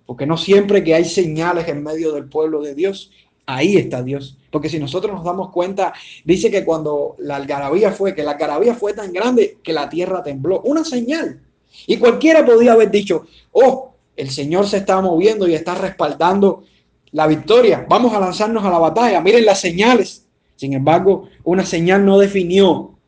porque 0.04 0.26
no 0.26 0.36
siempre 0.36 0.82
que 0.82 0.94
hay 0.94 1.04
señales 1.04 1.68
en 1.68 1.84
medio 1.84 2.10
del 2.10 2.28
pueblo 2.28 2.60
de 2.60 2.74
Dios, 2.74 3.12
ahí 3.46 3.76
está 3.76 4.02
Dios. 4.02 4.36
Porque 4.50 4.68
si 4.68 4.80
nosotros 4.80 5.14
nos 5.14 5.24
damos 5.24 5.50
cuenta, 5.52 5.94
dice 6.24 6.50
que 6.50 6.64
cuando 6.64 7.14
la 7.20 7.36
algarabía 7.36 7.92
fue, 7.92 8.16
que 8.16 8.24
la 8.24 8.32
algarabía 8.32 8.74
fue 8.74 8.94
tan 8.94 9.12
grande 9.12 9.58
que 9.62 9.72
la 9.72 9.88
tierra 9.88 10.24
tembló. 10.24 10.62
Una 10.62 10.84
señal. 10.84 11.45
Y 11.86 11.96
cualquiera 11.98 12.44
podía 12.44 12.72
haber 12.72 12.90
dicho, 12.90 13.26
oh, 13.52 13.94
el 14.16 14.30
Señor 14.30 14.66
se 14.66 14.78
está 14.78 15.00
moviendo 15.00 15.46
y 15.46 15.54
está 15.54 15.74
respaldando 15.74 16.64
la 17.12 17.26
victoria. 17.26 17.86
Vamos 17.88 18.12
a 18.14 18.20
lanzarnos 18.20 18.64
a 18.64 18.70
la 18.70 18.78
batalla. 18.78 19.20
Miren 19.20 19.44
las 19.44 19.60
señales. 19.60 20.26
Sin 20.56 20.72
embargo, 20.72 21.28
una 21.44 21.64
señal 21.64 22.04
no 22.04 22.18
definió 22.18 22.98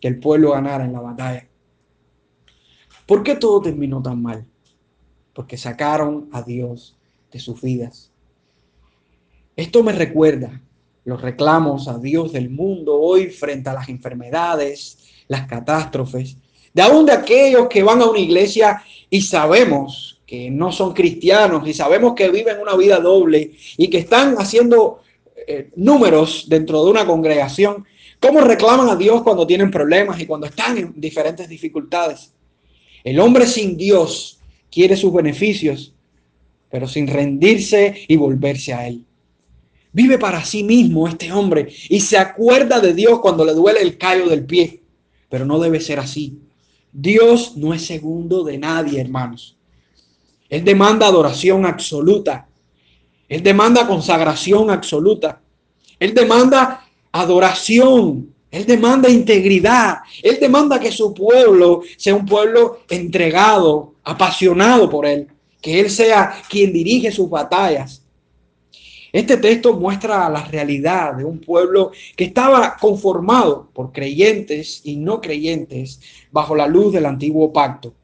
que 0.00 0.08
el 0.08 0.20
pueblo 0.20 0.52
ganara 0.52 0.84
en 0.84 0.92
la 0.92 1.00
batalla. 1.00 1.48
¿Por 3.06 3.22
qué 3.22 3.36
todo 3.36 3.60
terminó 3.60 4.02
tan 4.02 4.22
mal? 4.22 4.46
Porque 5.32 5.56
sacaron 5.56 6.28
a 6.32 6.42
Dios 6.42 6.96
de 7.32 7.38
sus 7.38 7.60
vidas. 7.60 8.10
Esto 9.56 9.82
me 9.82 9.92
recuerda 9.92 10.60
los 11.06 11.22
reclamos 11.22 11.86
a 11.86 11.98
Dios 11.98 12.32
del 12.32 12.50
mundo 12.50 13.00
hoy 13.00 13.30
frente 13.30 13.70
a 13.70 13.74
las 13.74 13.88
enfermedades, 13.88 14.98
las 15.28 15.46
catástrofes, 15.46 16.36
de 16.76 16.82
aún 16.82 17.06
de 17.06 17.12
aquellos 17.12 17.68
que 17.68 17.82
van 17.82 18.02
a 18.02 18.04
una 18.04 18.18
iglesia 18.18 18.82
y 19.08 19.22
sabemos 19.22 20.20
que 20.26 20.50
no 20.50 20.70
son 20.70 20.92
cristianos 20.92 21.66
y 21.66 21.72
sabemos 21.72 22.12
que 22.12 22.28
viven 22.28 22.60
una 22.60 22.76
vida 22.76 23.00
doble 23.00 23.52
y 23.78 23.88
que 23.88 23.96
están 23.96 24.34
haciendo 24.34 25.00
eh, 25.46 25.70
números 25.74 26.44
dentro 26.50 26.84
de 26.84 26.90
una 26.90 27.06
congregación, 27.06 27.86
¿cómo 28.20 28.42
reclaman 28.42 28.90
a 28.90 28.96
Dios 28.96 29.22
cuando 29.22 29.46
tienen 29.46 29.70
problemas 29.70 30.20
y 30.20 30.26
cuando 30.26 30.48
están 30.48 30.76
en 30.76 30.92
diferentes 31.00 31.48
dificultades? 31.48 32.34
El 33.02 33.20
hombre 33.20 33.46
sin 33.46 33.78
Dios 33.78 34.38
quiere 34.70 34.98
sus 34.98 35.14
beneficios, 35.14 35.94
pero 36.68 36.86
sin 36.86 37.06
rendirse 37.06 38.04
y 38.06 38.16
volverse 38.16 38.74
a 38.74 38.86
Él. 38.86 39.02
Vive 39.92 40.18
para 40.18 40.44
sí 40.44 40.62
mismo 40.62 41.08
este 41.08 41.32
hombre 41.32 41.72
y 41.88 42.00
se 42.00 42.18
acuerda 42.18 42.80
de 42.80 42.92
Dios 42.92 43.20
cuando 43.20 43.46
le 43.46 43.54
duele 43.54 43.80
el 43.80 43.96
callo 43.96 44.28
del 44.28 44.44
pie. 44.44 44.82
Pero 45.30 45.46
no 45.46 45.58
debe 45.58 45.80
ser 45.80 45.98
así. 45.98 46.38
Dios 46.92 47.56
no 47.56 47.74
es 47.74 47.84
segundo 47.84 48.44
de 48.44 48.58
nadie, 48.58 49.00
hermanos. 49.00 49.56
Él 50.48 50.64
demanda 50.64 51.06
adoración 51.06 51.66
absoluta. 51.66 52.48
Él 53.28 53.42
demanda 53.42 53.86
consagración 53.86 54.70
absoluta. 54.70 55.40
Él 55.98 56.14
demanda 56.14 56.84
adoración. 57.12 58.32
Él 58.50 58.64
demanda 58.64 59.08
integridad. 59.08 59.98
Él 60.22 60.38
demanda 60.40 60.78
que 60.78 60.92
su 60.92 61.12
pueblo 61.12 61.82
sea 61.96 62.14
un 62.14 62.24
pueblo 62.24 62.80
entregado, 62.88 63.94
apasionado 64.04 64.88
por 64.88 65.06
Él. 65.06 65.26
Que 65.60 65.80
Él 65.80 65.90
sea 65.90 66.42
quien 66.48 66.72
dirige 66.72 67.10
sus 67.10 67.28
batallas. 67.28 68.05
Este 69.16 69.38
texto 69.38 69.72
muestra 69.72 70.28
la 70.28 70.44
realidad 70.44 71.14
de 71.14 71.24
un 71.24 71.38
pueblo 71.38 71.90
que 72.14 72.24
estaba 72.24 72.76
conformado 72.78 73.70
por 73.72 73.90
creyentes 73.90 74.82
y 74.84 74.96
no 74.96 75.22
creyentes 75.22 76.02
bajo 76.30 76.54
la 76.54 76.66
luz 76.66 76.92
del 76.92 77.06
antiguo 77.06 77.50
pacto. 77.50 77.94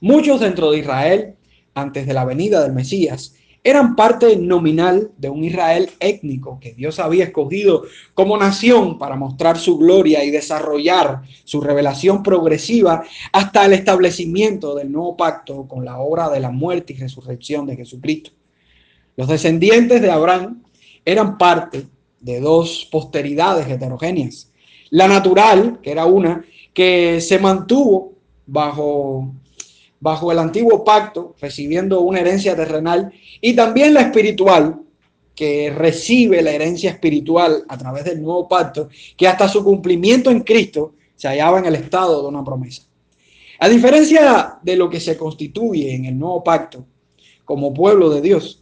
Muchos 0.00 0.40
dentro 0.40 0.70
de 0.70 0.78
Israel, 0.78 1.34
antes 1.74 2.06
de 2.06 2.14
la 2.14 2.24
venida 2.24 2.62
del 2.62 2.72
Mesías, 2.72 3.34
eran 3.62 3.96
parte 3.96 4.34
nominal 4.36 5.10
de 5.18 5.28
un 5.28 5.44
Israel 5.44 5.90
étnico 6.00 6.58
que 6.58 6.72
Dios 6.72 7.00
había 7.00 7.24
escogido 7.24 7.82
como 8.14 8.38
nación 8.38 8.98
para 8.98 9.14
mostrar 9.14 9.58
su 9.58 9.76
gloria 9.76 10.24
y 10.24 10.30
desarrollar 10.30 11.20
su 11.44 11.60
revelación 11.60 12.22
progresiva 12.22 13.04
hasta 13.30 13.66
el 13.66 13.74
establecimiento 13.74 14.74
del 14.74 14.90
nuevo 14.90 15.18
pacto 15.18 15.68
con 15.68 15.84
la 15.84 15.98
obra 15.98 16.30
de 16.30 16.40
la 16.40 16.50
muerte 16.50 16.94
y 16.94 16.96
resurrección 16.96 17.66
de 17.66 17.76
Jesucristo. 17.76 18.30
Los 19.18 19.26
descendientes 19.26 20.00
de 20.00 20.12
Abraham 20.12 20.62
eran 21.04 21.38
parte 21.38 21.88
de 22.20 22.38
dos 22.38 22.88
posteridades 22.88 23.66
heterogéneas. 23.66 24.52
La 24.90 25.08
natural, 25.08 25.80
que 25.82 25.90
era 25.90 26.04
una, 26.04 26.44
que 26.72 27.20
se 27.20 27.40
mantuvo 27.40 28.12
bajo, 28.46 29.34
bajo 29.98 30.30
el 30.30 30.38
antiguo 30.38 30.84
pacto, 30.84 31.34
recibiendo 31.40 32.00
una 32.02 32.20
herencia 32.20 32.54
terrenal, 32.54 33.12
y 33.40 33.54
también 33.54 33.92
la 33.92 34.02
espiritual, 34.02 34.82
que 35.34 35.72
recibe 35.76 36.40
la 36.40 36.52
herencia 36.52 36.92
espiritual 36.92 37.64
a 37.68 37.76
través 37.76 38.04
del 38.04 38.22
nuevo 38.22 38.46
pacto, 38.46 38.88
que 39.16 39.26
hasta 39.26 39.48
su 39.48 39.64
cumplimiento 39.64 40.30
en 40.30 40.42
Cristo 40.42 40.94
se 41.16 41.26
hallaba 41.26 41.58
en 41.58 41.66
el 41.66 41.74
estado 41.74 42.22
de 42.22 42.28
una 42.28 42.44
promesa. 42.44 42.82
A 43.58 43.68
diferencia 43.68 44.60
de 44.62 44.76
lo 44.76 44.88
que 44.88 45.00
se 45.00 45.16
constituye 45.16 45.92
en 45.92 46.04
el 46.04 46.16
nuevo 46.16 46.44
pacto 46.44 46.86
como 47.44 47.74
pueblo 47.74 48.10
de 48.10 48.20
Dios, 48.20 48.57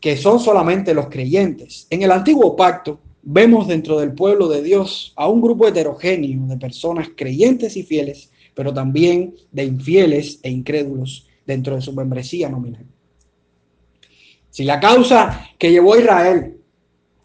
que 0.00 0.16
son 0.16 0.40
solamente 0.40 0.94
los 0.94 1.08
creyentes. 1.08 1.86
En 1.90 2.02
el 2.02 2.12
antiguo 2.12 2.56
pacto 2.56 3.00
vemos 3.22 3.66
dentro 3.66 3.98
del 3.98 4.12
pueblo 4.12 4.48
de 4.48 4.62
Dios 4.62 5.12
a 5.16 5.28
un 5.28 5.40
grupo 5.40 5.66
heterogéneo 5.66 6.46
de 6.46 6.56
personas 6.56 7.08
creyentes 7.16 7.76
y 7.76 7.82
fieles, 7.82 8.30
pero 8.54 8.72
también 8.72 9.34
de 9.50 9.64
infieles 9.64 10.38
e 10.42 10.50
incrédulos 10.50 11.26
dentro 11.46 11.74
de 11.74 11.82
su 11.82 11.92
membresía 11.92 12.48
nominal. 12.48 12.86
Si 14.50 14.64
la 14.64 14.80
causa 14.80 15.50
que 15.58 15.70
llevó 15.70 15.94
a 15.94 15.98
Israel 15.98 16.60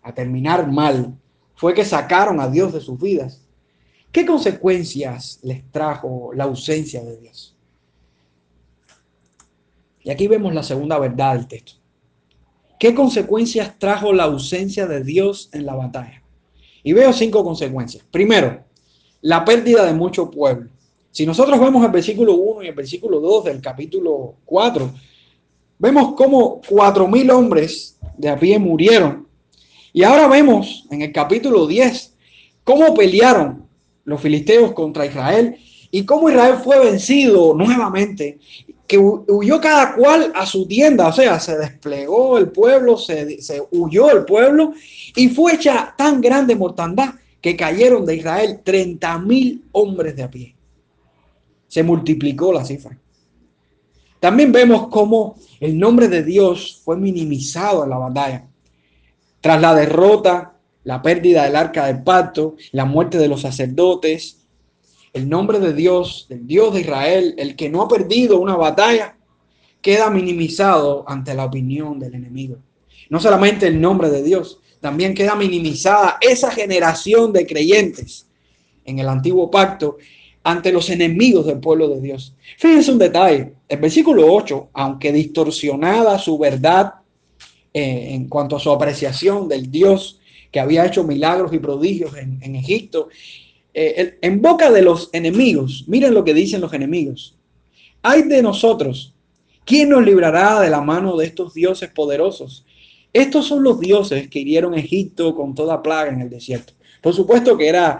a 0.01 0.13
terminar 0.13 0.69
mal 0.71 1.15
fue 1.55 1.73
que 1.73 1.85
sacaron 1.85 2.39
a 2.39 2.49
Dios 2.49 2.73
de 2.73 2.81
sus 2.81 2.99
vidas, 2.99 3.41
¿qué 4.11 4.25
consecuencias 4.25 5.39
les 5.43 5.63
trajo 5.71 6.31
la 6.33 6.45
ausencia 6.45 7.03
de 7.03 7.17
Dios? 7.17 7.55
Y 10.03 10.09
aquí 10.09 10.27
vemos 10.27 10.53
la 10.53 10.63
segunda 10.63 10.97
verdad 10.97 11.35
del 11.35 11.47
texto. 11.47 11.80
¿Qué 12.81 12.95
consecuencias 12.95 13.77
trajo 13.77 14.11
la 14.11 14.23
ausencia 14.23 14.87
de 14.87 15.03
Dios 15.03 15.51
en 15.53 15.67
la 15.67 15.75
batalla? 15.75 16.23
Y 16.81 16.93
veo 16.93 17.13
cinco 17.13 17.43
consecuencias. 17.43 18.03
Primero, 18.09 18.63
la 19.21 19.45
pérdida 19.45 19.85
de 19.85 19.93
mucho 19.93 20.31
pueblo. 20.31 20.67
Si 21.11 21.23
nosotros 21.23 21.59
vemos 21.59 21.85
el 21.85 21.91
versículo 21.91 22.33
1 22.33 22.63
y 22.63 22.67
el 22.69 22.73
versículo 22.73 23.19
2 23.19 23.43
del 23.43 23.61
capítulo 23.61 24.33
4, 24.45 24.89
vemos 25.77 26.15
cómo 26.15 26.59
cuatro 26.67 27.07
mil 27.07 27.29
hombres 27.29 27.99
de 28.17 28.29
a 28.29 28.39
pie 28.39 28.57
murieron. 28.57 29.27
Y 29.93 30.01
ahora 30.01 30.27
vemos 30.27 30.87
en 30.89 31.03
el 31.03 31.11
capítulo 31.11 31.67
10 31.67 32.15
cómo 32.63 32.95
pelearon 32.95 33.67
los 34.05 34.19
filisteos 34.19 34.73
contra 34.73 35.05
Israel 35.05 35.55
y 35.91 36.03
cómo 36.03 36.31
Israel 36.31 36.55
fue 36.63 36.79
vencido 36.79 37.53
nuevamente 37.53 38.39
que 38.91 38.97
huyó 38.97 39.61
cada 39.61 39.95
cual 39.95 40.33
a 40.35 40.45
su 40.45 40.67
tienda, 40.67 41.07
o 41.07 41.13
sea, 41.13 41.39
se 41.39 41.57
desplegó 41.57 42.37
el 42.37 42.49
pueblo, 42.49 42.97
se, 42.97 43.39
huyó 43.71 44.11
el 44.11 44.25
pueblo 44.25 44.73
y 45.15 45.29
fue 45.29 45.53
hecha 45.53 45.95
tan 45.97 46.19
grande 46.19 46.57
mortandad 46.57 47.13
que 47.39 47.55
cayeron 47.55 48.05
de 48.05 48.17
Israel 48.17 48.59
30 48.61 49.17
mil 49.19 49.63
hombres 49.71 50.13
de 50.17 50.23
a 50.23 50.29
pie. 50.29 50.57
Se 51.69 51.83
multiplicó 51.83 52.51
la 52.51 52.65
cifra. 52.65 52.99
También 54.19 54.51
vemos 54.51 54.89
cómo 54.89 55.37
el 55.61 55.79
nombre 55.79 56.09
de 56.09 56.23
Dios 56.23 56.81
fue 56.83 56.97
minimizado 56.97 57.85
en 57.85 57.91
la 57.91 57.97
batalla. 57.97 58.45
Tras 59.39 59.61
la 59.61 59.73
derrota, 59.73 60.57
la 60.83 61.01
pérdida 61.01 61.45
del 61.45 61.55
arca 61.55 61.85
del 61.85 62.03
pacto, 62.03 62.57
la 62.73 62.83
muerte 62.83 63.17
de 63.17 63.29
los 63.29 63.39
sacerdotes, 63.39 64.40
el 65.13 65.27
nombre 65.27 65.59
de 65.59 65.73
Dios, 65.73 66.25
del 66.29 66.47
Dios 66.47 66.73
de 66.73 66.81
Israel, 66.81 67.35
el 67.37 67.55
que 67.55 67.69
no 67.69 67.81
ha 67.81 67.87
perdido 67.87 68.39
una 68.39 68.55
batalla, 68.55 69.17
queda 69.81 70.09
minimizado 70.09 71.03
ante 71.07 71.33
la 71.33 71.45
opinión 71.45 71.99
del 71.99 72.15
enemigo. 72.15 72.57
No 73.09 73.19
solamente 73.19 73.67
el 73.67 73.81
nombre 73.81 74.09
de 74.09 74.23
Dios, 74.23 74.59
también 74.79 75.13
queda 75.13 75.35
minimizada 75.35 76.17
esa 76.21 76.51
generación 76.51 77.33
de 77.33 77.45
creyentes 77.45 78.27
en 78.85 78.99
el 78.99 79.07
antiguo 79.07 79.51
pacto 79.51 79.97
ante 80.43 80.71
los 80.71 80.89
enemigos 80.89 81.45
del 81.45 81.59
pueblo 81.59 81.87
de 81.89 82.01
Dios. 82.01 82.35
Fíjense 82.57 82.91
un 82.91 82.97
detalle, 82.97 83.53
el 83.67 83.79
versículo 83.79 84.33
8, 84.33 84.69
aunque 84.73 85.11
distorsionada 85.11 86.17
su 86.17 86.37
verdad 86.37 86.95
eh, 87.73 88.09
en 88.11 88.27
cuanto 88.27 88.55
a 88.55 88.59
su 88.59 88.71
apreciación 88.71 89.47
del 89.47 89.69
Dios 89.69 90.19
que 90.51 90.59
había 90.59 90.85
hecho 90.85 91.03
milagros 91.03 91.53
y 91.53 91.59
prodigios 91.59 92.11
en, 92.17 92.55
Egipto, 92.55 93.07
eh, 93.73 94.17
en 94.21 94.41
boca 94.41 94.71
de 94.71 94.81
los 94.81 95.09
enemigos, 95.13 95.85
miren 95.87 96.13
lo 96.13 96.23
que 96.23 96.33
dicen 96.33 96.61
los 96.61 96.73
enemigos, 96.73 97.35
hay 98.01 98.23
de 98.23 98.41
nosotros, 98.41 99.13
¿quién 99.65 99.89
nos 99.89 100.03
librará 100.03 100.59
de 100.59 100.69
la 100.69 100.81
mano 100.81 101.15
de 101.17 101.25
estos 101.25 101.53
dioses 101.53 101.89
poderosos? 101.89 102.65
Estos 103.13 103.45
son 103.47 103.63
los 103.63 103.79
dioses 103.79 104.29
que 104.29 104.39
hirieron 104.39 104.73
Egipto 104.73 105.35
con 105.35 105.53
toda 105.53 105.83
plaga 105.83 106.11
en 106.11 106.21
el 106.21 106.29
desierto. 106.29 106.73
Por 107.01 107.13
supuesto 107.13 107.57
que 107.57 107.67
era 107.67 107.99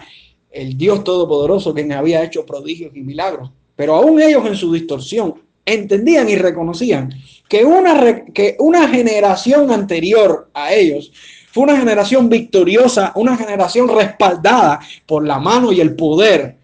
el 0.50 0.78
Dios 0.78 1.04
Todopoderoso 1.04 1.74
quien 1.74 1.92
había 1.92 2.24
hecho 2.24 2.46
prodigios 2.46 2.96
y 2.96 3.02
milagros, 3.02 3.52
pero 3.76 3.96
aún 3.96 4.22
ellos 4.22 4.46
en 4.46 4.56
su 4.56 4.72
distorsión 4.72 5.36
entendían 5.66 6.30
y 6.30 6.36
reconocían 6.36 7.14
que 7.48 7.66
una, 7.66 8.26
que 8.26 8.56
una 8.60 8.88
generación 8.88 9.72
anterior 9.72 10.50
a 10.54 10.74
ellos 10.74 11.12
fue 11.52 11.64
una 11.64 11.78
generación 11.78 12.30
victoriosa, 12.30 13.12
una 13.16 13.36
generación 13.36 13.90
respaldada 13.90 14.80
por 15.06 15.26
la 15.26 15.40
mano 15.40 15.72
y 15.72 15.82
el 15.82 15.96
poder 15.96 16.58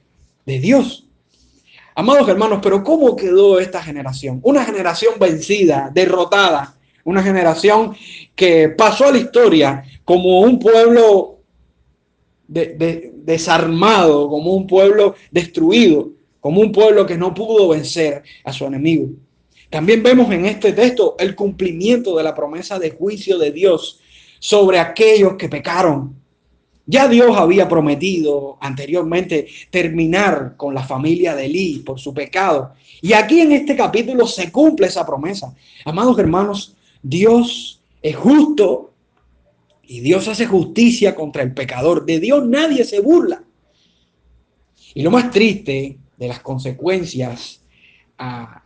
de 0.46 0.60
Dios. 0.60 1.06
Amados 1.94 2.29
hermanos, 2.29 2.60
pero 2.62 2.84
¿cómo 2.84 3.15
quedó 3.15 3.60
esta 3.60 3.82
generación? 3.82 4.39
Una 4.44 4.63
generación 4.63 5.15
vencida, 5.20 5.91
derrotada, 5.94 6.75
una 7.03 7.22
generación 7.22 7.96
que 8.36 8.70
pasó 8.70 9.08
a 9.08 9.12
la 9.12 9.17
historia 9.17 9.84
como 10.06 10.41
un 10.41 10.60
pueblo 10.60 11.39
desarmado, 12.48 14.29
como 14.29 14.53
un 14.53 14.67
pueblo 14.67 15.15
destruido, 15.32 16.12
como 16.39 16.62
un 16.62 16.72
pueblo 16.72 17.06
que 17.06 17.17
no 17.17 17.34
pudo 17.34 17.70
vencer 17.70 18.24
a 18.46 18.53
su 18.53 18.65
enemigo. 18.65 19.10
También 19.70 20.01
vemos 20.01 20.32
en 20.32 20.46
este 20.46 20.72
texto 20.72 21.17
el 21.20 21.36
cumplimiento 21.36 22.15
de 22.15 22.24
la 22.24 22.34
promesa 22.34 22.79
de 22.79 22.91
juicio 22.91 23.38
de 23.38 23.51
Dios 23.51 24.00
sobre 24.48 24.80
aquellos 24.80 25.34
que 25.34 25.50
pecaron. 25.50 26.16
Ya 26.86 27.10
Dios 27.10 27.36
había 27.36 27.68
prometido 27.68 28.58
anteriormente 28.62 29.46
terminar 29.70 30.56
con 30.56 30.74
la 30.74 30.84
familia 30.84 31.36
de 31.36 31.48
Elí 31.48 31.80
por 31.80 32.00
su 32.00 32.13
pecado. 32.13 32.72
Y 33.01 33.12
aquí 33.12 33.42
en 33.42 33.51
este 33.51 33.75
capítulo 33.75 34.25
se 34.25 34.50
cumple 34.50 34.88
esa 34.88 35.06
promesa. 35.06 35.54
Amados 35.84 36.18
hermanos, 36.18 36.77
Dios 37.04 37.82
es 38.01 38.16
justo 38.16 38.94
y 39.84 40.00
Dios 40.00 40.30
hace 40.30 40.46
justicia 40.46 41.13
contra 41.13 41.44
el 41.44 41.54
pecador. 41.54 42.06
De 42.06 42.22
Dios 42.22 42.48
nadie 42.48 42.86
se 42.86 43.01
burla. 43.01 43.44
Y 44.94 45.01
lo 45.01 45.12
más 45.12 45.30
triste 45.30 45.98
de 46.16 46.27
las 46.30 46.39
consecuencias 46.39 47.60
a, 48.18 48.63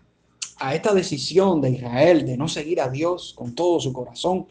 a 0.58 0.76
esta 0.76 0.94
decisión 0.94 1.60
de 1.60 1.72
Israel 1.72 2.24
de 2.24 2.38
no 2.38 2.48
seguir 2.48 2.82
a 2.82 2.88
Dios 2.88 3.34
con 3.36 3.56
todo 3.56 3.80
su 3.80 3.92
corazón, 3.92 4.46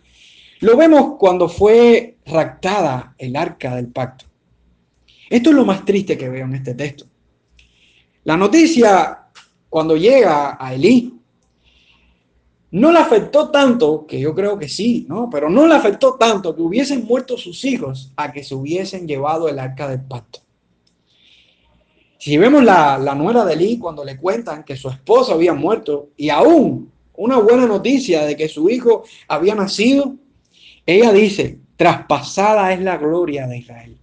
lo 0.61 0.77
vemos 0.77 1.17
cuando 1.19 1.49
fue 1.49 2.19
raptada 2.27 3.15
el 3.19 3.35
arca 3.37 3.77
del 3.77 3.89
pacto. 3.89 4.27
Esto 5.29 5.51
es 5.51 5.57
lo 5.57 5.65
más 5.65 5.85
triste 5.85 6.19
que 6.19 6.29
veo 6.29 6.45
en 6.45 6.55
este 6.55 6.75
texto. 6.75 7.07
La 8.25 8.37
noticia, 8.37 9.27
cuando 9.69 9.97
llega 9.97 10.57
a 10.61 10.75
Elí, 10.75 11.15
no 12.73 12.93
le 12.93 12.99
afectó 12.99 13.51
tanto, 13.51 14.07
que 14.07 14.21
yo 14.21 14.35
creo 14.35 14.59
que 14.59 14.69
sí, 14.69 15.07
¿no? 15.09 15.29
Pero 15.31 15.49
no 15.49 15.67
le 15.67 15.75
afectó 15.75 16.15
tanto 16.15 16.55
que 16.55 16.63
hubiesen 16.63 17.05
muerto 17.05 17.37
sus 17.39 17.65
hijos 17.65 18.13
a 18.17 18.31
que 18.31 18.45
se 18.45 18.55
hubiesen 18.55 19.09
llevado 19.09 19.49
el 19.49 19.59
arca 19.59 19.89
del 19.89 20.03
pacto. 20.03 20.41
Si 22.19 22.37
vemos 22.37 22.63
la, 22.63 22.99
la 22.99 23.15
nuera 23.15 23.45
de 23.47 23.57
Lee 23.57 23.79
cuando 23.79 24.05
le 24.05 24.19
cuentan 24.19 24.63
que 24.63 24.77
su 24.77 24.91
esposo 24.91 25.33
había 25.33 25.55
muerto 25.55 26.11
y 26.17 26.29
aún 26.29 26.93
una 27.15 27.39
buena 27.39 27.67
noticia 27.67 28.25
de 28.25 28.37
que 28.37 28.49
su 28.49 28.69
hijo 28.69 29.05
había 29.27 29.55
nacido, 29.55 30.17
ella 30.87 31.13
dice, 31.13 31.59
traspasada 31.77 32.73
es 32.73 32.81
la 32.81 32.97
gloria 32.97 33.47
de 33.47 33.59
Israel. 33.59 33.99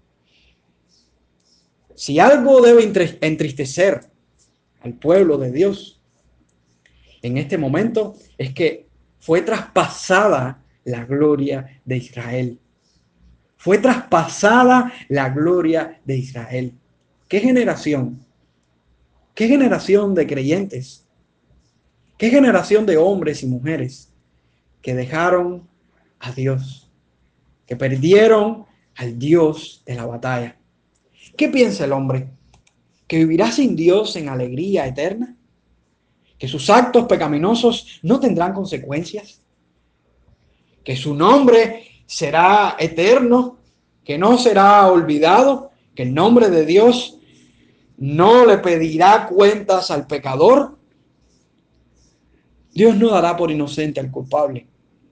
Si 1.95 2.19
algo 2.19 2.61
debe 2.61 2.83
entristecer 3.21 4.01
al 4.81 4.93
pueblo 4.93 5.37
de 5.37 5.51
Dios, 5.51 5.99
en 7.21 7.37
este 7.37 7.57
momento 7.57 8.15
es 8.37 8.53
que 8.53 8.87
fue 9.19 9.41
traspasada 9.41 10.63
la 10.83 11.05
gloria 11.05 11.81
de 11.83 11.97
Israel. 11.97 12.59
Fue 13.57 13.79
traspasada 13.79 14.93
la 15.09 15.29
gloria 15.29 15.99
de 16.05 16.17
Israel. 16.17 16.73
¿Qué 17.27 17.39
generación? 17.39 18.25
¿Qué 19.33 19.47
generación 19.47 20.15
de 20.15 20.25
creyentes? 20.25 21.05
¿Qué 22.17 22.29
generación 22.29 22.85
de 22.85 22.97
hombres 22.97 23.43
y 23.43 23.47
mujeres 23.47 24.13
que 24.81 24.95
dejaron 24.95 25.67
a 26.19 26.31
Dios? 26.31 26.89
Que 27.65 27.75
perdieron 27.75 28.65
al 28.95 29.17
Dios 29.19 29.83
de 29.85 29.95
la 29.95 30.05
batalla. 30.05 30.57
¿Qué 31.35 31.49
piensa 31.49 31.85
el 31.85 31.91
hombre? 31.91 32.29
¿Que 33.07 33.17
vivirá 33.17 33.51
sin 33.51 33.75
Dios 33.75 34.15
en 34.15 34.29
alegría 34.29 34.87
eterna? 34.87 35.37
que 36.37 36.47
sus 36.47 36.69
actos 36.69 37.05
pecaminosos 37.05 37.99
no 38.03 38.19
tendrán 38.19 38.53
consecuencias, 38.53 39.41
que 40.83 40.95
su 40.95 41.15
nombre 41.15 41.87
será 42.05 42.75
eterno, 42.79 43.57
que 44.03 44.17
no 44.17 44.37
será 44.37 44.87
olvidado, 44.87 45.71
que 45.95 46.03
el 46.03 46.13
nombre 46.13 46.49
de 46.49 46.65
Dios 46.65 47.17
no 47.97 48.45
le 48.45 48.59
pedirá 48.59 49.27
cuentas 49.27 49.89
al 49.89 50.05
pecador. 50.05 50.77
Dios 52.71 52.95
no 52.95 53.09
dará 53.09 53.35
por 53.35 53.49
inocente 53.49 53.99
al 53.99 54.11
culpable 54.11 54.67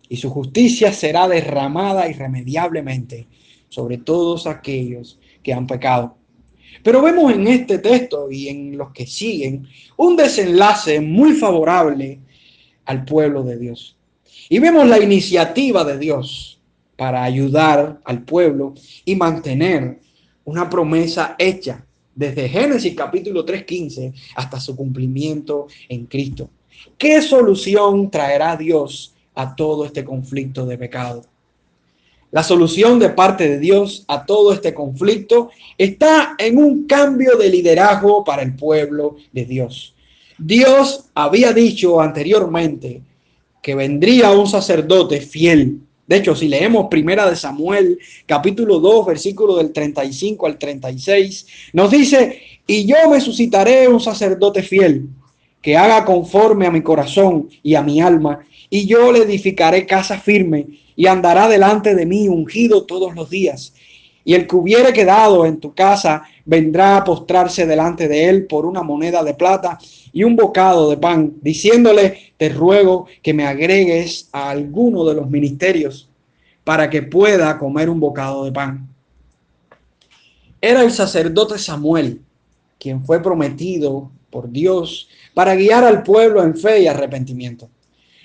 y 0.09 0.17
su 0.17 0.29
justicia 0.29 0.93
será 0.93 1.27
derramada 1.27 2.09
irremediablemente 2.09 3.27
sobre 3.69 3.97
todos 3.97 4.47
aquellos 4.47 5.19
que 5.43 5.53
han 5.53 5.67
pecado. 5.67 6.15
Pero 6.83 7.01
vemos 7.01 7.33
en 7.33 7.47
este 7.47 7.79
texto 7.79 8.29
y 8.29 8.47
en 8.47 8.77
los 8.77 8.91
que 8.91 9.07
siguen 9.07 9.67
un 9.97 10.15
desenlace 10.15 11.01
muy 11.01 11.33
favorable 11.33 12.19
al 12.85 13.05
pueblo 13.05 13.43
de 13.43 13.57
Dios. 13.57 13.97
Y 14.49 14.59
vemos 14.59 14.87
la 14.87 15.01
iniciativa 15.01 15.83
de 15.83 15.97
Dios 15.97 16.59
para 16.95 17.23
ayudar 17.23 17.99
al 18.05 18.23
pueblo 18.23 18.75
y 19.03 19.15
mantener 19.15 19.99
una 20.43 20.69
promesa 20.69 21.35
hecha 21.37 21.85
desde 22.13 22.47
Génesis 22.47 22.95
capítulo 22.95 23.45
3.15 23.45 24.13
hasta 24.35 24.59
su 24.59 24.75
cumplimiento 24.75 25.67
en 25.89 26.05
Cristo. 26.05 26.49
¿Qué 26.97 27.21
solución 27.21 28.09
traerá 28.11 28.55
Dios 28.55 29.14
a 29.35 29.55
todo 29.55 29.85
este 29.85 30.03
conflicto 30.03 30.65
de 30.65 30.77
pecado? 30.77 31.23
La 32.31 32.43
solución 32.43 32.99
de 32.99 33.09
parte 33.09 33.47
de 33.47 33.59
Dios 33.59 34.03
a 34.07 34.25
todo 34.25 34.51
este 34.51 34.73
conflicto 34.73 35.51
está 35.77 36.35
en 36.37 36.57
un 36.57 36.85
cambio 36.85 37.37
de 37.37 37.49
liderazgo 37.49 38.23
para 38.23 38.41
el 38.41 38.55
pueblo 38.55 39.15
de 39.31 39.45
Dios. 39.45 39.95
Dios 40.37 41.05
había 41.13 41.53
dicho 41.53 42.01
anteriormente 42.01 43.01
que 43.61 43.73
vendría 43.73 44.31
un 44.31 44.47
sacerdote 44.47 45.21
fiel. 45.21 45.79
De 46.07 46.17
hecho, 46.17 46.35
si 46.35 46.47
leemos 46.47 46.87
Primera 46.89 47.29
de 47.29 47.35
Samuel, 47.35 47.97
capítulo 48.25 48.79
2, 48.79 49.05
versículo 49.05 49.55
del 49.55 49.71
35 49.71 50.45
al 50.45 50.57
36, 50.57 51.47
nos 51.73 51.89
dice, 51.89 52.41
y 52.67 52.85
yo 52.85 52.97
me 53.09 53.21
suscitaré 53.21 53.87
un 53.87 54.01
sacerdote 54.01 54.61
fiel 54.61 55.07
que 55.61 55.77
haga 55.77 56.05
conforme 56.05 56.67
a 56.67 56.71
mi 56.71 56.81
corazón 56.81 57.49
y 57.63 57.73
a 57.75 57.81
mi 57.81 58.01
alma, 58.01 58.45
y 58.75 58.87
yo 58.87 59.13
le 59.13 59.19
edificaré 59.19 59.85
casa 59.85 60.19
firme 60.19 60.67
y 60.97 61.07
andará 61.07 61.47
delante 61.47 61.95
de 61.95 62.05
mí 62.05 62.27
ungido 62.27 62.83
todos 62.83 63.15
los 63.15 63.29
días. 63.29 63.73
Y 64.25 64.33
el 64.33 64.47
que 64.47 64.55
hubiere 64.57 64.91
quedado 64.91 65.45
en 65.45 65.61
tu 65.61 65.73
casa 65.73 66.23
vendrá 66.43 66.97
a 66.97 67.03
postrarse 67.05 67.65
delante 67.65 68.09
de 68.09 68.27
él 68.27 68.47
por 68.47 68.65
una 68.65 68.83
moneda 68.83 69.23
de 69.23 69.33
plata 69.33 69.79
y 70.11 70.25
un 70.25 70.35
bocado 70.35 70.89
de 70.89 70.97
pan, 70.97 71.35
diciéndole, 71.41 72.33
te 72.35 72.49
ruego 72.49 73.07
que 73.23 73.33
me 73.33 73.45
agregues 73.45 74.27
a 74.33 74.49
alguno 74.49 75.05
de 75.05 75.15
los 75.15 75.29
ministerios 75.29 76.09
para 76.65 76.89
que 76.89 77.01
pueda 77.01 77.57
comer 77.57 77.89
un 77.89 78.01
bocado 78.01 78.43
de 78.43 78.51
pan. 78.51 78.89
era 80.59 80.81
el 80.81 80.91
sacerdote 80.91 81.57
Samuel, 81.57 82.19
quien 82.77 83.05
fue 83.05 83.23
prometido 83.23 84.11
por 84.29 84.49
Dios 84.49 85.07
para 85.33 85.55
guiar 85.55 85.85
al 85.85 86.03
pueblo 86.03 86.43
en 86.43 86.57
fe 86.57 86.81
y 86.81 86.87
arrepentimiento. 86.87 87.69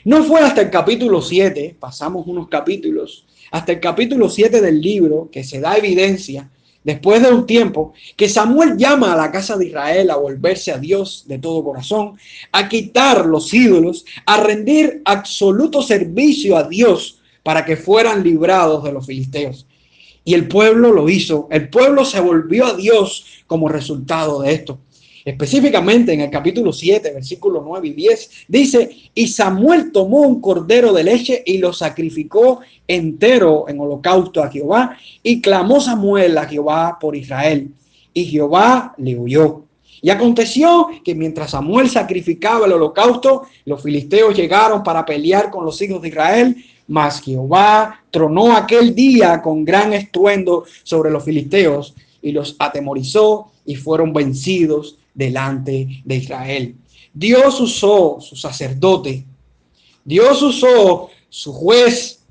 No 0.05 0.25
fue 0.25 0.41
hasta 0.41 0.63
el 0.63 0.71
capítulo 0.71 1.21
7, 1.21 1.77
pasamos 1.79 2.27
unos 2.27 2.49
capítulos, 2.49 3.27
hasta 3.51 3.73
el 3.73 3.81
capítulo 3.81 4.31
7 4.31 4.63
del 4.63 4.81
libro 4.81 5.29
que 5.31 5.45
se 5.45 5.61
da 5.61 5.77
evidencia, 5.77 6.49
después 6.83 7.23
de 7.23 7.29
un 7.29 7.45
tiempo, 7.45 7.93
que 8.17 8.31
Samuel 8.31 8.79
llama 8.79 9.13
a 9.13 9.17
la 9.17 9.31
casa 9.31 9.59
de 9.59 9.67
Israel 9.67 10.11
a 10.11 10.17
volverse 10.17 10.73
a 10.73 10.79
Dios 10.79 11.25
de 11.27 11.39
todo 11.39 11.63
corazón, 11.63 12.17
a 12.51 12.67
quitar 12.67 13.27
los 13.27 13.53
ídolos, 13.53 14.07
a 14.25 14.39
rendir 14.39 15.03
absoluto 15.05 15.83
servicio 15.83 16.57
a 16.57 16.67
Dios 16.67 17.21
para 17.43 17.67
que 17.67 17.77
fueran 17.77 18.25
librados 18.25 18.83
de 18.83 18.93
los 18.93 19.05
filisteos. 19.05 19.67
Y 20.25 20.33
el 20.33 20.49
pueblo 20.49 20.93
lo 20.93 21.11
hizo, 21.11 21.47
el 21.51 21.69
pueblo 21.69 22.07
se 22.07 22.21
volvió 22.21 22.65
a 22.65 22.75
Dios 22.75 23.27
como 23.47 23.69
resultado 23.69 24.41
de 24.41 24.53
esto. 24.53 24.79
Específicamente 25.25 26.13
en 26.13 26.23
el 26.23 26.31
capítulo 26.31 26.73
7, 26.73 27.13
versículos 27.13 27.63
9 27.65 27.89
y 27.89 27.93
10, 27.93 28.31
dice, 28.49 28.97
y 29.15 29.29
Samuel 29.29 29.93
tomó 29.93 30.21
un 30.21 30.41
cordero 30.41 30.93
de 30.93 31.05
leche 31.05 31.43
y 31.45 31.59
lo 31.59 31.73
sacrificó 31.73 32.61
entero 32.89 33.67
en 33.69 33.79
holocausto 33.81 34.43
a 34.43 34.51
Jehová, 34.51 34.97
y 35.23 35.41
clamó 35.41 35.81
Samuel 35.81 36.39
a 36.39 36.47
Jehová 36.47 36.99
por 36.99 37.15
Israel, 37.17 37.69
y 38.15 38.25
Jehová 38.25 38.95
le 38.97 39.17
huyó. 39.17 39.65
Y 40.03 40.09
aconteció 40.09 40.89
que 41.05 41.15
mientras 41.15 41.51
Samuel 41.51 41.91
sacrificaba 41.91 42.65
el 42.65 42.73
holocausto, 42.73 43.43
los 43.67 43.83
filisteos 43.83 44.35
llegaron 44.35 44.83
para 44.83 45.05
pelear 45.05 45.51
con 45.51 45.67
los 45.67 45.81
hijos 45.83 46.01
de 46.01 46.09
Israel, 46.09 46.57
mas 46.89 47.21
Jehová 47.21 48.03
tronó 48.11 48.57
aquel 48.57 48.95
día 48.95 49.43
con 49.43 49.65
gran 49.65 49.93
estruendo 49.93 50.65
sobre 50.83 51.11
los 51.11 51.23
filisteos 51.23 51.95
y 52.23 52.33
los 52.33 52.57
atemorizó 52.59 53.53
y 53.67 53.77
fueron 53.77 54.13
vencidos 54.13 54.97
delante 55.15 56.03
de 56.05 56.17
Israel. 56.17 56.77
Dios 57.13 57.61
usó 57.61 58.19
su 58.21 58.37
sacerdote, 58.37 59.25
Dios 60.05 60.43
usó 60.43 61.11
su 61.29 61.53
juez 61.53 62.23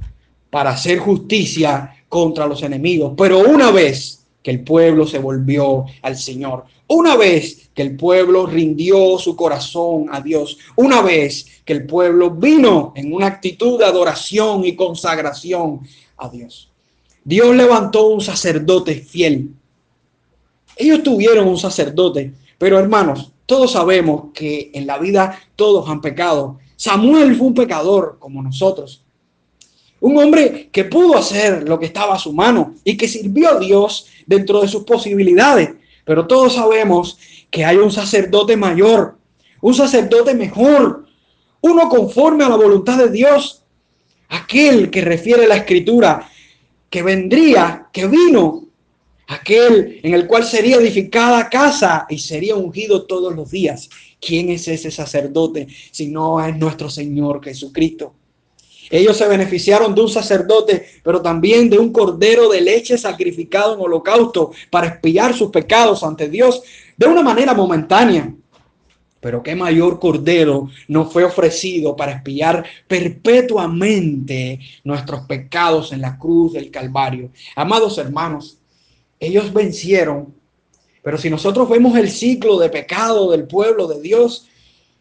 para 0.50 0.72
hacer 0.72 1.00
justicia 1.00 1.96
contra 2.08 2.48
los 2.48 2.64
enemigos, 2.64 3.14
pero 3.18 3.40
una 3.40 3.72
vez 3.72 4.26
que 4.42 4.52
el 4.52 4.64
pueblo 4.64 5.06
se 5.06 5.20
volvió 5.20 5.86
al 6.02 6.18
Señor, 6.18 6.66
una 6.88 7.16
vez 7.16 7.70
que 7.74 7.82
el 7.84 7.96
pueblo 7.96 8.48
rindió 8.48 9.18
su 9.20 9.36
corazón 9.36 10.08
a 10.12 10.22
Dios, 10.22 10.58
una 10.76 11.02
vez 11.02 11.62
que 11.64 11.74
el 11.74 11.86
pueblo 11.86 12.32
vino 12.32 12.94
en 12.96 13.14
una 13.14 13.28
actitud 13.28 13.78
de 13.78 13.86
adoración 13.86 14.66
y 14.66 14.76
consagración 14.76 15.82
a 16.18 16.30
Dios. 16.30 16.72
Dios 17.24 17.56
levantó 17.56 18.08
un 18.08 18.22
sacerdote 18.22 18.96
fiel. 18.96 19.52
Ellos 20.76 21.04
tuvieron 21.04 21.48
un 21.48 21.58
sacerdote 21.58 22.34
pero 22.60 22.78
hermanos, 22.78 23.32
todos 23.48 23.72
sabemos 23.72 24.26
que 24.34 24.70
en 24.76 24.86
la 24.86 25.00
vida 25.00 25.40
todos 25.56 25.90
han 25.90 26.02
pecado. 26.02 26.60
Samuel 26.76 27.36
fue 27.36 27.48
un 27.48 27.54
pecador 27.56 28.18
como 28.20 28.44
nosotros. 28.44 29.04
Un 30.02 30.18
hombre 30.18 30.70
que 30.72 30.84
pudo 30.84 31.18
hacer 31.18 31.68
lo 31.68 31.80
que 31.80 31.88
estaba 31.88 32.16
a 32.16 32.20
su 32.20 32.32
mano 32.32 32.76
y 32.84 32.96
que 32.96 33.08
sirvió 33.08 33.50
a 33.50 33.60
Dios 33.60 34.08
dentro 34.28 34.62
de 34.62 34.68
sus 34.68 34.84
posibilidades. 34.84 35.72
Pero 36.06 36.28
todos 36.28 36.54
sabemos 36.54 37.18
que 37.50 37.66
hay 37.66 37.78
un 37.78 37.92
sacerdote 37.92 38.56
mayor, 38.56 39.18
un 39.62 39.74
sacerdote 39.74 40.36
mejor, 40.36 41.06
uno 41.62 41.90
conforme 41.90 42.44
a 42.44 42.50
la 42.50 42.56
voluntad 42.56 42.98
de 42.98 43.10
Dios, 43.10 43.64
aquel 44.30 44.92
que 44.92 45.02
refiere 45.02 45.48
la 45.48 45.56
escritura, 45.56 46.30
que 46.90 47.04
vendría, 47.04 47.88
que 47.92 48.08
vino 48.08 48.69
aquel 49.30 50.00
en 50.04 50.14
el 50.14 50.28
cual 50.28 50.44
sería 50.44 50.78
edificada 50.78 51.50
casa 51.50 52.06
y 52.10 52.18
sería 52.18 52.56
ungido 52.56 53.06
todos 53.06 53.34
los 53.36 53.50
días. 53.52 53.90
¿Quién 54.20 54.50
es 54.50 54.68
ese 54.68 54.92
sacerdote 54.92 55.68
si 55.92 56.08
no 56.08 56.44
es 56.44 56.58
nuestro 56.58 56.90
Señor 56.90 57.44
Jesucristo? 57.44 58.14
Ellos 58.90 59.16
se 59.18 59.28
beneficiaron 59.28 59.94
de 59.94 60.02
un 60.02 60.10
sacerdote, 60.10 60.84
pero 61.04 61.22
también 61.22 61.70
de 61.70 61.78
un 61.78 61.94
cordero 61.94 62.50
de 62.50 62.60
leche 62.60 62.98
sacrificado 62.98 63.76
en 63.76 63.82
holocausto 63.82 64.52
para 64.72 64.88
espiar 64.88 65.36
sus 65.36 65.52
pecados 65.52 66.04
ante 66.04 66.28
Dios 66.28 66.64
de 66.98 67.06
una 67.06 67.22
manera 67.22 67.54
momentánea. 67.54 68.34
Pero 69.20 69.44
qué 69.44 69.56
mayor 69.56 70.00
cordero 70.00 70.70
no 70.88 71.06
fue 71.06 71.24
ofrecido 71.24 71.96
para 71.96 72.14
espiar 72.14 72.66
perpetuamente 72.88 74.60
nuestros 74.84 75.22
pecados 75.28 75.92
en 75.92 76.02
la 76.02 76.18
cruz 76.18 76.54
del 76.54 76.72
Calvario. 76.72 77.30
Amados 77.56 77.98
hermanos, 78.00 78.59
ellos 79.20 79.54
vencieron. 79.54 80.34
Pero 81.04 81.18
si 81.18 81.30
nosotros 81.30 81.70
vemos 81.70 81.98
el 81.98 82.10
ciclo 82.10 82.58
de 82.60 82.70
pecado 82.70 83.32
del 83.32 83.48
pueblo 83.48 83.88
de 83.88 84.02
Dios 84.02 84.48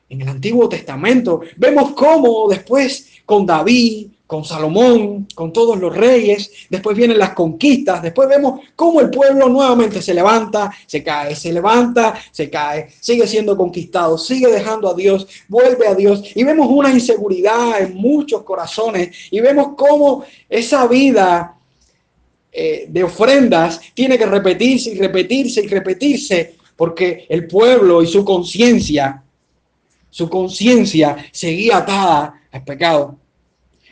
en 0.09 0.23
el 0.23 0.29
Antiguo 0.29 0.69
Testamento, 0.69 1.41
vemos 1.57 1.93
cómo 1.93 2.49
después 2.49 3.09
con 3.27 3.45
David, 3.45 4.09
con 4.29 4.45
Salomón, 4.45 5.27
con 5.35 5.53
todos 5.53 5.79
los 5.79 5.95
reyes, 5.97 6.51
después 6.69 6.97
vienen 6.97 7.19
las 7.19 7.33
conquistas, 7.33 8.03
después 8.03 8.29
vemos 8.29 8.61
cómo 8.77 9.01
el 9.01 9.09
pueblo 9.09 9.49
nuevamente 9.49 10.03
se 10.03 10.13
levanta, 10.13 10.71
se 10.87 11.03
cae, 11.03 11.35
se 11.35 11.53
levanta, 11.53 12.15
se 12.31 12.51
cae, 12.51 12.89
sigue 13.01 13.27
siendo 13.27 13.57
conquistado, 13.57 14.19
sigue 14.19 14.49
dejando 14.49 14.89
a 14.89 14.95
Dios, 14.95 15.27
vuelve 15.49 15.89
a 15.89 15.95
Dios 15.95 16.23
y 16.35 16.45
vemos 16.45 16.69
una 16.71 16.91
inseguridad 16.91 17.81
en 17.81 17.95
muchos 17.95 18.43
corazones 18.43 19.17
y 19.31 19.41
vemos 19.41 19.69
cómo 19.77 20.25
esa 20.49 20.87
vida 20.87 21.58
eh, 22.51 22.87
de 22.89 23.05
ofrendas 23.05 23.81
tiene 23.95 24.19
que 24.19 24.27
repetirse 24.27 24.91
y 24.91 24.99
repetirse 24.99 25.63
y 25.63 25.69
repetirse 25.69 26.57
porque 26.77 27.27
el 27.29 27.47
pueblo 27.47 28.03
y 28.03 28.07
su 28.07 28.25
conciencia, 28.25 29.23
su 30.11 30.31
conciencia 30.31 31.17
seguía 31.33 31.79
atada 31.79 32.43
al 32.51 32.65
pecado. 32.65 33.17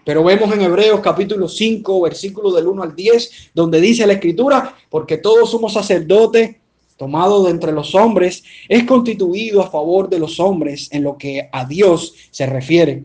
Pero 0.04 0.22
vemos 0.22 0.52
en 0.54 0.62
Hebreos 0.62 1.00
capítulo 1.00 1.48
5, 1.48 2.00
versículo 2.02 2.52
del 2.52 2.68
1 2.68 2.82
al 2.82 2.94
10, 2.94 3.50
donde 3.52 3.80
dice 3.80 4.06
la 4.06 4.14
escritura, 4.14 4.76
porque 4.88 5.18
todos 5.18 5.50
somos 5.50 5.72
sacerdotes 5.72 6.56
tomado 6.96 7.44
de 7.44 7.50
entre 7.50 7.72
los 7.72 7.94
hombres, 7.94 8.42
es 8.68 8.84
constituido 8.84 9.62
a 9.62 9.70
favor 9.70 10.08
de 10.08 10.18
los 10.18 10.40
hombres 10.40 10.88
en 10.92 11.02
lo 11.02 11.18
que 11.18 11.48
a 11.52 11.64
Dios 11.64 12.14
se 12.30 12.46
refiere, 12.46 13.04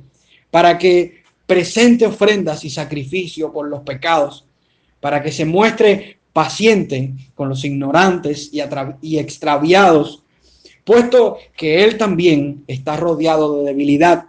para 0.50 0.78
que 0.78 1.24
presente 1.46 2.06
ofrendas 2.06 2.64
y 2.64 2.70
sacrificio 2.70 3.52
por 3.52 3.68
los 3.68 3.82
pecados 3.82 4.46
para 5.02 5.22
que 5.22 5.32
se 5.32 5.44
muestre 5.44 6.20
paciente 6.32 7.14
con 7.36 7.50
los 7.50 7.66
ignorantes 7.66 8.52
y, 9.02 9.18
extraviados, 9.18 10.24
puesto 10.86 11.38
que 11.58 11.84
él 11.84 11.98
también 11.98 12.64
está 12.68 12.96
rodeado 12.96 13.58
de 13.58 13.66
debilidad 13.66 14.26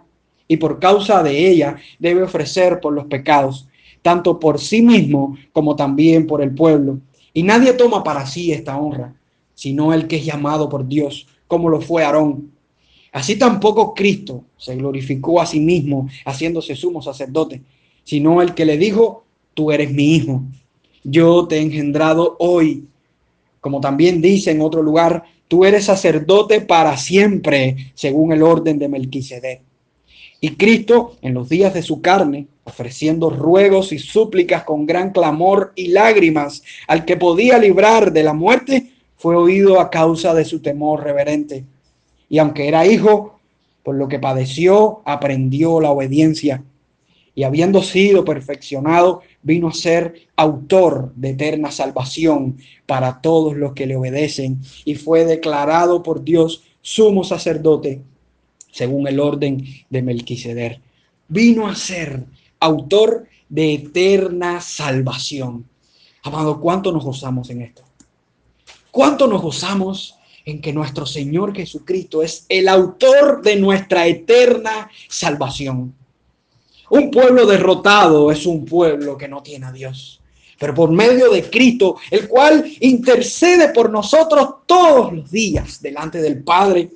y 0.47 0.57
por 0.57 0.79
causa 0.79 1.23
de 1.23 1.49
ella 1.49 1.77
debe 1.99 2.23
ofrecer 2.23 2.81
por 2.81 2.93
los 2.93 3.05
pecados, 3.05 3.67
tanto 4.01 4.39
por 4.39 4.59
sí 4.59 4.81
mismo 4.81 5.37
como 5.53 5.75
también 5.75 6.27
por 6.27 6.41
el 6.41 6.53
pueblo. 6.53 6.99
Y 7.33 7.43
nadie 7.43 7.73
toma 7.73 8.03
para 8.03 8.25
sí 8.25 8.51
esta 8.51 8.77
honra, 8.77 9.15
sino 9.55 9.93
el 9.93 10.07
que 10.07 10.17
es 10.17 10.25
llamado 10.25 10.67
por 10.67 10.85
Dios, 10.87 11.27
como 11.47 11.69
lo 11.69 11.79
fue 11.79 12.03
Aarón. 12.03 12.51
Así 13.11 13.37
tampoco 13.37 13.93
Cristo 13.93 14.43
se 14.57 14.75
glorificó 14.75 15.39
a 15.39 15.45
sí 15.45 15.59
mismo 15.59 16.09
haciéndose 16.25 16.75
sumo 16.75 17.01
sacerdote, 17.01 17.61
sino 18.03 18.41
el 18.41 18.53
que 18.53 18.65
le 18.65 18.77
dijo, 18.77 19.23
tú 19.53 19.71
eres 19.71 19.91
mi 19.91 20.15
hijo, 20.15 20.43
yo 21.03 21.47
te 21.47 21.57
he 21.57 21.61
engendrado 21.61 22.35
hoy. 22.39 22.85
Como 23.61 23.79
también 23.81 24.21
dice 24.21 24.51
en 24.51 24.61
otro 24.61 24.81
lugar, 24.81 25.23
tú 25.47 25.65
eres 25.65 25.85
sacerdote 25.85 26.61
para 26.61 26.97
siempre, 26.97 27.91
según 27.93 28.31
el 28.31 28.43
orden 28.43 28.79
de 28.79 28.89
Melquisedec. 28.89 29.61
Y 30.41 30.55
Cristo, 30.55 31.15
en 31.21 31.33
los 31.33 31.47
días 31.47 31.73
de 31.73 31.81
su 31.81 32.01
carne, 32.01 32.47
ofreciendo 32.65 33.29
ruegos 33.29 33.93
y 33.93 33.99
súplicas 33.99 34.63
con 34.63 34.85
gran 34.85 35.11
clamor 35.11 35.71
y 35.75 35.87
lágrimas 35.87 36.63
al 36.87 37.05
que 37.05 37.15
podía 37.15 37.57
librar 37.57 38.11
de 38.11 38.23
la 38.23 38.33
muerte, 38.33 38.91
fue 39.15 39.37
oído 39.37 39.79
a 39.79 39.89
causa 39.89 40.33
de 40.33 40.43
su 40.43 40.59
temor 40.59 41.01
reverente. 41.01 41.63
Y 42.27 42.39
aunque 42.39 42.67
era 42.67 42.85
hijo, 42.85 43.39
por 43.83 43.95
lo 43.95 44.09
que 44.09 44.19
padeció, 44.19 45.01
aprendió 45.05 45.79
la 45.79 45.91
obediencia. 45.91 46.63
Y 47.35 47.43
habiendo 47.43 47.81
sido 47.81 48.25
perfeccionado, 48.25 49.21
vino 49.43 49.67
a 49.67 49.73
ser 49.73 50.27
autor 50.35 51.13
de 51.15 51.31
eterna 51.31 51.71
salvación 51.71 52.57
para 52.85 53.21
todos 53.21 53.55
los 53.55 53.73
que 53.73 53.85
le 53.85 53.95
obedecen 53.95 54.61
y 54.85 54.95
fue 54.95 55.25
declarado 55.25 56.01
por 56.01 56.23
Dios 56.23 56.63
sumo 56.81 57.23
sacerdote 57.23 58.01
según 58.71 59.07
el 59.07 59.19
orden 59.19 59.63
de 59.89 60.01
Melquisedec. 60.01 60.81
Vino 61.27 61.67
a 61.67 61.75
ser 61.75 62.25
autor 62.59 63.27
de 63.49 63.75
eterna 63.75 64.61
salvación. 64.61 65.67
Amado, 66.23 66.59
¿cuánto 66.59 66.91
nos 66.91 67.03
gozamos 67.03 67.49
en 67.49 67.61
esto? 67.61 67.83
¿Cuánto 68.89 69.27
nos 69.27 69.41
gozamos 69.41 70.17
en 70.45 70.61
que 70.61 70.73
nuestro 70.73 71.05
Señor 71.05 71.55
Jesucristo 71.55 72.23
es 72.23 72.45
el 72.49 72.67
autor 72.67 73.41
de 73.41 73.57
nuestra 73.57 74.07
eterna 74.07 74.89
salvación? 75.07 75.93
Un 76.93 77.09
pueblo 77.09 77.47
derrotado 77.47 78.31
es 78.31 78.45
un 78.45 78.65
pueblo 78.65 79.17
que 79.17 79.27
no 79.27 79.41
tiene 79.41 79.65
a 79.65 79.71
Dios. 79.71 80.21
pero 80.59 80.75
por 80.75 80.91
medio 80.91 81.31
de 81.31 81.49
Cristo, 81.49 81.97
el 82.11 82.27
cual 82.27 82.63
intercede 82.81 83.69
por 83.69 83.89
nosotros 83.89 84.47
todos 84.67 85.11
los 85.11 85.31
días 85.31 85.81
delante 85.81 86.21
del 86.21 86.43
Padre, 86.43 86.91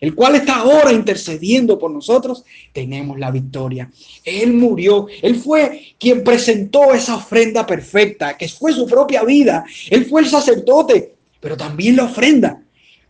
el 0.00 0.14
cual 0.14 0.36
está 0.36 0.56
ahora 0.56 0.90
intercediendo 0.90 1.78
por 1.78 1.90
nosotros, 1.90 2.44
tenemos 2.72 3.18
la 3.18 3.30
victoria. 3.30 3.90
Él 4.24 4.54
murió, 4.54 5.06
Él 5.20 5.36
fue 5.36 5.94
quien 5.98 6.24
presentó 6.24 6.94
esa 6.94 7.16
ofrenda 7.16 7.66
perfecta, 7.66 8.38
que 8.38 8.48
fue 8.48 8.72
su 8.72 8.86
propia 8.86 9.22
vida. 9.22 9.66
Él 9.90 10.06
fue 10.06 10.22
el 10.22 10.28
sacerdote, 10.28 11.14
pero 11.40 11.58
también 11.58 11.96
la 11.96 12.04
ofrenda. 12.04 12.61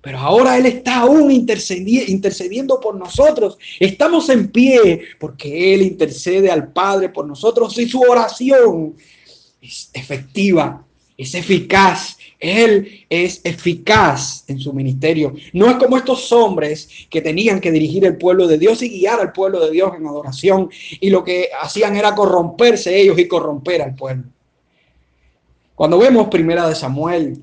Pero 0.02 0.18
ahora 0.18 0.58
Él 0.58 0.66
está 0.66 1.00
aún 1.00 1.30
intercediendo 1.30 2.80
por 2.80 2.96
nosotros. 2.96 3.56
Estamos 3.78 4.28
en 4.30 4.50
pie 4.50 5.02
porque 5.18 5.72
Él 5.72 5.82
intercede 5.82 6.50
al 6.50 6.72
Padre 6.72 7.08
por 7.08 7.24
nosotros 7.24 7.78
y 7.78 7.88
su 7.88 8.00
oración 8.00 8.96
es 9.62 9.90
efectiva, 9.94 10.84
es 11.16 11.34
eficaz. 11.34 12.18
Él 12.40 13.06
es 13.08 13.40
eficaz 13.44 14.42
en 14.48 14.58
su 14.58 14.72
ministerio. 14.72 15.32
No 15.52 15.70
es 15.70 15.76
como 15.76 15.96
estos 15.96 16.32
hombres 16.32 16.88
que 17.08 17.22
tenían 17.22 17.60
que 17.60 17.70
dirigir 17.70 18.04
el 18.04 18.18
pueblo 18.18 18.48
de 18.48 18.58
Dios 18.58 18.82
y 18.82 18.88
guiar 18.88 19.20
al 19.20 19.30
pueblo 19.30 19.64
de 19.64 19.70
Dios 19.70 19.92
en 19.96 20.04
adoración. 20.04 20.68
Y 21.00 21.10
lo 21.10 21.22
que 21.22 21.50
hacían 21.60 21.94
era 21.94 22.16
corromperse 22.16 23.00
ellos 23.00 23.16
y 23.20 23.28
corromper 23.28 23.82
al 23.82 23.94
pueblo. 23.94 24.24
Cuando 25.76 25.98
vemos 25.98 26.26
primera 26.26 26.68
de 26.68 26.74
Samuel 26.74 27.40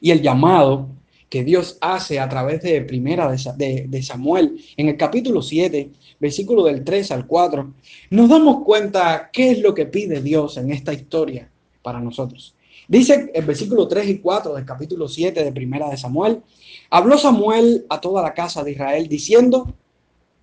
y 0.00 0.12
el 0.12 0.22
llamado 0.22 0.93
que 1.34 1.42
Dios 1.42 1.78
hace 1.80 2.20
a 2.20 2.28
través 2.28 2.62
de 2.62 2.80
primera 2.82 3.28
de, 3.28 4.02
Samuel 4.04 4.56
en 4.76 4.88
el 4.88 4.96
capítulo 4.96 5.42
7, 5.42 5.90
versículo 6.20 6.62
del 6.62 6.84
3 6.84 7.10
al 7.10 7.26
4, 7.26 7.74
nos 8.10 8.28
damos 8.28 8.62
cuenta 8.62 9.30
qué 9.32 9.50
es 9.50 9.58
lo 9.58 9.74
que 9.74 9.86
pide 9.86 10.22
Dios 10.22 10.58
en 10.58 10.70
esta 10.70 10.92
historia 10.92 11.50
para 11.82 11.98
nosotros. 11.98 12.54
Dice 12.86 13.32
el 13.34 13.44
versículo 13.44 13.88
3 13.88 14.10
y 14.10 14.18
4 14.20 14.54
del 14.54 14.64
capítulo 14.64 15.08
7 15.08 15.42
de 15.42 15.50
Primera 15.50 15.90
de 15.90 15.96
Samuel, 15.96 16.40
habló 16.88 17.18
Samuel 17.18 17.84
a 17.88 18.00
toda 18.00 18.22
la 18.22 18.32
casa 18.32 18.62
de 18.62 18.70
Israel 18.70 19.08
diciendo, 19.08 19.74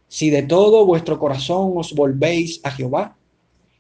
si 0.10 0.30
de 0.30 0.44
todo 0.44 0.86
vuestro 0.86 1.18
corazón 1.18 1.72
os 1.78 1.94
volvéis 1.94 2.60
a 2.66 2.72
Jehová, 2.72 3.16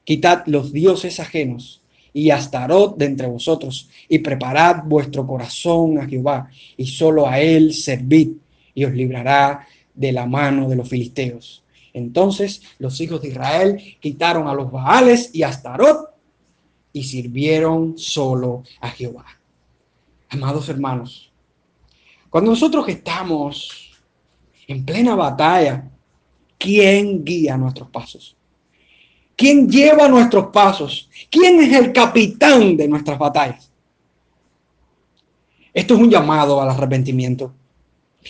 quitad 0.05 0.43
los 0.45 0.71
dioses 0.71 1.19
ajenos 1.19 1.80
y 2.13 2.29
Astarot 2.29 2.97
de 2.97 3.05
entre 3.05 3.27
vosotros 3.27 3.89
y 4.09 4.19
preparad 4.19 4.83
vuestro 4.85 5.25
corazón 5.25 5.97
a 5.99 6.07
Jehová 6.07 6.49
y 6.77 6.85
solo 6.85 7.27
a 7.27 7.39
él 7.39 7.73
servid 7.73 8.31
y 8.73 8.85
os 8.85 8.93
librará 8.93 9.65
de 9.93 10.11
la 10.11 10.25
mano 10.25 10.69
de 10.69 10.75
los 10.75 10.89
filisteos. 10.89 11.63
Entonces 11.93 12.61
los 12.79 12.99
hijos 13.01 13.21
de 13.21 13.29
Israel 13.29 13.81
quitaron 13.99 14.47
a 14.47 14.53
los 14.53 14.71
Baales 14.71 15.29
y 15.33 15.43
Astarot 15.43 16.09
y 16.93 17.03
sirvieron 17.03 17.97
solo 17.97 18.63
a 18.79 18.89
Jehová. 18.89 19.25
Amados 20.29 20.69
hermanos, 20.69 21.31
cuando 22.29 22.51
nosotros 22.51 22.87
estamos 22.87 23.91
en 24.67 24.85
plena 24.85 25.15
batalla, 25.15 25.89
¿quién 26.57 27.25
guía 27.25 27.57
nuestros 27.57 27.89
pasos? 27.89 28.37
¿Quién 29.41 29.67
lleva 29.67 30.07
nuestros 30.07 30.51
pasos? 30.53 31.09
¿Quién 31.31 31.59
es 31.61 31.73
el 31.75 31.91
capitán 31.91 32.77
de 32.77 32.87
nuestras 32.87 33.17
batallas? 33.17 33.71
Esto 35.73 35.95
es 35.95 35.99
un 35.99 36.11
llamado 36.11 36.61
al 36.61 36.69
arrepentimiento. 36.69 37.51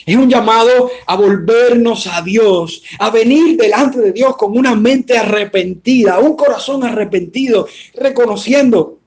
Es 0.06 0.15
un 0.15 0.30
llamado 0.30 0.89
a 1.06 1.17
volvernos 1.17 2.08
a 2.08 2.21
Dios, 2.21 2.82
a 2.97 3.10
venir 3.10 3.58
delante 3.58 4.00
de 4.00 4.13
Dios 4.13 4.38
con 4.38 4.58
una 4.58 4.74
mente 4.74 5.17
arrepentida, 5.17 6.17
un 6.19 6.38
corazón 6.38 6.86
arrepentido, 6.86 7.67
reconociendo 7.93 9.00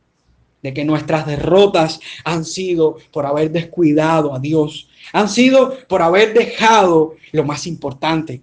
de 0.63 0.75
que 0.75 0.85
nuestras 0.85 1.27
derrotas 1.27 2.01
han 2.23 2.45
sido 2.45 2.99
por 3.13 3.25
haber 3.25 3.51
descuidado 3.51 4.35
a 4.35 4.39
Dios, 4.41 4.91
han 5.15 5.31
sido 5.31 5.75
por 5.89 6.03
haber 6.03 6.35
dejado 6.35 7.15
lo 7.33 7.45
más 7.45 7.67
importante. 7.67 8.43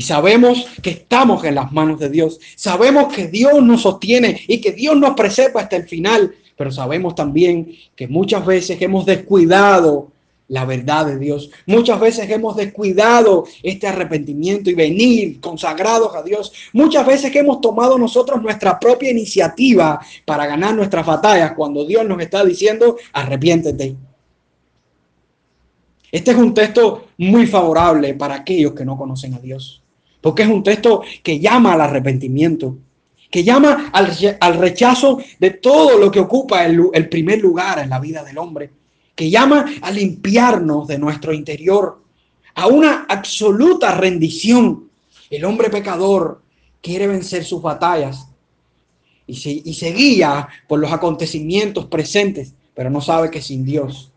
Y 0.00 0.02
sabemos 0.02 0.64
que 0.80 0.88
estamos 0.88 1.44
en 1.44 1.56
las 1.56 1.72
manos 1.72 2.00
de 2.00 2.08
Dios, 2.08 2.40
sabemos 2.56 3.12
que 3.12 3.28
Dios 3.28 3.62
nos 3.62 3.82
sostiene 3.82 4.40
y 4.48 4.58
que 4.58 4.72
Dios 4.72 4.96
nos 4.96 5.14
preserva 5.14 5.60
hasta 5.60 5.76
el 5.76 5.86
final, 5.86 6.34
pero 6.56 6.72
sabemos 6.72 7.14
también 7.14 7.70
que 7.94 8.08
muchas 8.08 8.46
veces 8.46 8.80
hemos 8.80 9.04
descuidado 9.04 10.10
la 10.48 10.64
verdad 10.64 11.04
de 11.04 11.18
Dios. 11.18 11.50
Muchas 11.66 12.00
veces 12.00 12.30
hemos 12.30 12.56
descuidado 12.56 13.44
este 13.62 13.88
arrepentimiento 13.88 14.70
y 14.70 14.74
venir 14.74 15.38
consagrados 15.38 16.16
a 16.16 16.22
Dios. 16.22 16.50
Muchas 16.72 17.06
veces 17.06 17.36
hemos 17.36 17.60
tomado 17.60 17.98
nosotros 17.98 18.40
nuestra 18.40 18.80
propia 18.80 19.10
iniciativa 19.10 20.00
para 20.24 20.46
ganar 20.46 20.74
nuestras 20.74 21.04
batallas 21.04 21.52
cuando 21.54 21.84
Dios 21.84 22.06
nos 22.06 22.22
está 22.22 22.42
diciendo, 22.42 22.96
arrepiéntete. 23.12 23.96
Este 26.10 26.30
es 26.30 26.36
un 26.38 26.54
texto 26.54 27.08
muy 27.18 27.46
favorable 27.46 28.14
para 28.14 28.36
aquellos 28.36 28.72
que 28.72 28.86
no 28.86 28.96
conocen 28.96 29.34
a 29.34 29.38
Dios, 29.38 29.82
porque 30.20 30.42
es 30.42 30.48
un 30.48 30.62
texto 30.62 31.02
que 31.22 31.38
llama 31.38 31.74
al 31.74 31.80
arrepentimiento, 31.80 32.76
que 33.30 33.44
llama 33.44 33.90
al, 33.92 34.58
rechazo 34.58 35.18
de 35.38 35.50
todo 35.50 35.98
lo 35.98 36.10
que 36.10 36.20
ocupa 36.20 36.64
el 36.66 37.08
primer 37.08 37.40
lugar 37.40 37.78
en 37.78 37.90
la 37.90 38.00
vida 38.00 38.24
del 38.24 38.38
hombre 38.38 38.70
que 39.20 39.28
llama 39.28 39.66
a 39.82 39.90
limpiarnos 39.90 40.88
de 40.88 40.98
nuestro 40.98 41.34
interior, 41.34 42.02
a 42.54 42.68
una 42.68 43.04
absoluta 43.06 43.94
rendición. 43.94 44.88
El 45.28 45.44
hombre 45.44 45.68
pecador 45.68 46.40
quiere 46.80 47.06
vencer 47.06 47.44
sus 47.44 47.60
batallas 47.60 48.28
y 49.26 49.34
se, 49.34 49.92
guía 49.92 50.48
por 50.66 50.80
los 50.80 50.90
acontecimientos 50.90 51.84
presentes, 51.84 52.54
pero 52.72 52.88
no 52.88 53.02
sabe 53.02 53.30
que 53.30 53.42
sin 53.42 53.62
Dios, 53.62 54.10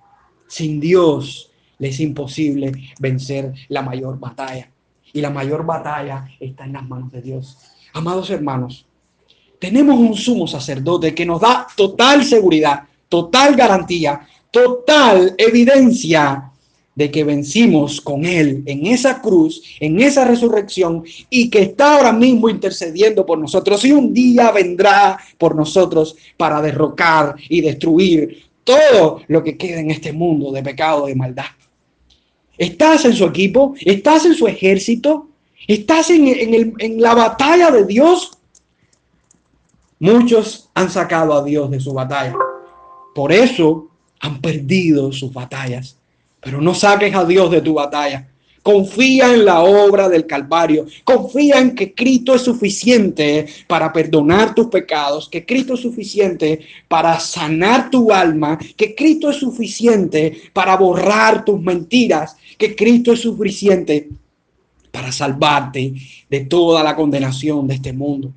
sin 0.48 0.80
Dios, 0.80 1.52
le 1.80 1.89
es 1.89 2.00
imposible 2.00 2.72
vencer 2.98 3.54
la 3.68 3.82
mayor 3.82 4.18
batalla. 4.18 4.72
Y 5.13 5.21
la 5.21 5.30
mayor 5.30 5.65
batalla 5.65 6.28
está 6.39 6.65
en 6.65 6.73
las 6.73 6.88
manos 6.88 7.12
de 7.12 7.21
Dios. 7.21 7.58
Amados 7.93 8.30
hermanos, 8.30 8.86
tenemos 9.60 9.97
un 9.97 10.15
sumo 10.15 10.47
sacerdote 10.47 11.15
que 11.15 11.26
nos 11.26 11.39
da 11.39 11.67
total 11.78 12.26
seguridad, 12.26 12.84
total 13.08 13.56
garantía 13.56 14.28
total 14.54 15.34
evidencia 15.39 16.52
de 16.93 17.10
que 17.10 17.23
vencimos 17.23 17.99
con 17.99 18.23
Él 18.23 18.62
en 18.67 18.86
esa 18.86 19.19
cruz, 19.19 19.63
en 19.80 19.99
esa 19.99 20.26
resurrección 20.26 21.04
y 21.28 21.49
que 21.49 21.63
está 21.63 21.95
ahora 21.95 22.13
mismo 22.13 22.47
intercediendo 22.49 23.26
por 23.26 23.39
nosotros 23.39 23.84
y 23.84 23.91
un 23.91 24.13
día 24.13 24.52
vendrá 24.52 25.17
por 25.39 25.56
nosotros 25.56 26.15
para 26.38 26.62
derrocar 26.62 27.36
y 27.49 27.62
destruir 27.62 28.43
todo 28.63 29.21
lo 29.28 29.43
que 29.43 29.58
queda 29.58 29.80
en 29.80 29.89
este 29.89 30.13
mundo 30.13 30.52
de 30.52 30.62
pecado, 30.62 31.08
de 31.08 31.15
maldad. 31.15 31.45
¿Estás 32.58 33.06
en 33.06 33.13
su 33.13 33.26
equipo? 33.26 33.76
¿Estás 33.80 34.26
en 34.26 34.36
su 34.36 34.48
ejército? 34.48 35.30
¿Estás 35.68 36.10
en, 36.10 36.76
en 36.78 37.02
la 37.02 37.13
batalla 37.13 37.72
de 37.72 37.86
Dios? 37.86 38.38
Muchos 40.00 40.70
han 40.74 40.89
sacado 40.89 41.34
a 41.34 41.44
Dios 41.44 41.72
de 41.72 41.80
su 41.80 41.94
batalla. 41.94 42.36
Por 43.16 43.32
eso 43.32 43.88
han 44.20 44.42
perdido 44.42 45.12
sus 45.12 45.32
batallas. 45.32 45.98
Pero 46.42 46.60
no 46.60 46.74
saques 46.74 47.16
a 47.16 47.24
Dios 47.24 47.50
de 47.52 47.62
tu 47.62 47.76
batalla. 47.76 48.33
Confía 48.63 49.34
en 49.34 49.43
la 49.43 49.62
obra 49.62 50.08
del 50.08 50.26
Calvario. 50.26 50.86
Confía 51.04 51.60
en 51.60 51.76
que 51.76 51.93
Cristo 51.93 52.34
es 52.34 52.43
suficiente 52.43 53.45
para 53.67 53.91
perdonar 53.91 54.56
tus 54.56 54.67
pecados, 54.67 55.28
que 55.28 55.45
Cristo 55.45 55.73
es 55.73 55.82
suficiente 55.82 56.62
para 56.88 57.19
sanar 57.19 57.89
tu 57.89 58.12
alma, 58.13 58.58
que 58.78 58.95
Cristo 58.95 59.30
es 59.30 59.36
suficiente 59.36 60.43
para 60.54 60.78
borrar 60.78 61.43
tus 61.43 61.62
mentiras, 61.62 62.38
que 62.58 62.73
Cristo 62.73 63.12
es 63.12 63.19
suficiente 63.19 64.08
para 64.91 65.12
salvarte 65.12 65.93
de 66.30 66.39
toda 66.45 66.84
la 66.84 66.95
condenación 66.95 67.67
de 67.67 67.73
este 67.73 67.91
mundo. 67.91 68.32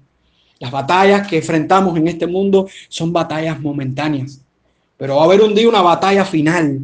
Las 0.59 0.73
batallas 0.73 1.29
que 1.29 1.37
enfrentamos 1.37 1.97
en 1.97 2.09
este 2.09 2.27
mundo 2.27 2.67
son 2.89 3.13
batallas 3.13 3.61
momentáneas. 3.61 4.41
Pero 4.97 5.17
va 5.17 5.23
a 5.23 5.25
haber 5.27 5.43
un 5.43 5.55
día 5.55 5.69
una 5.69 5.83
batalla 5.83 6.25
final 6.25 6.81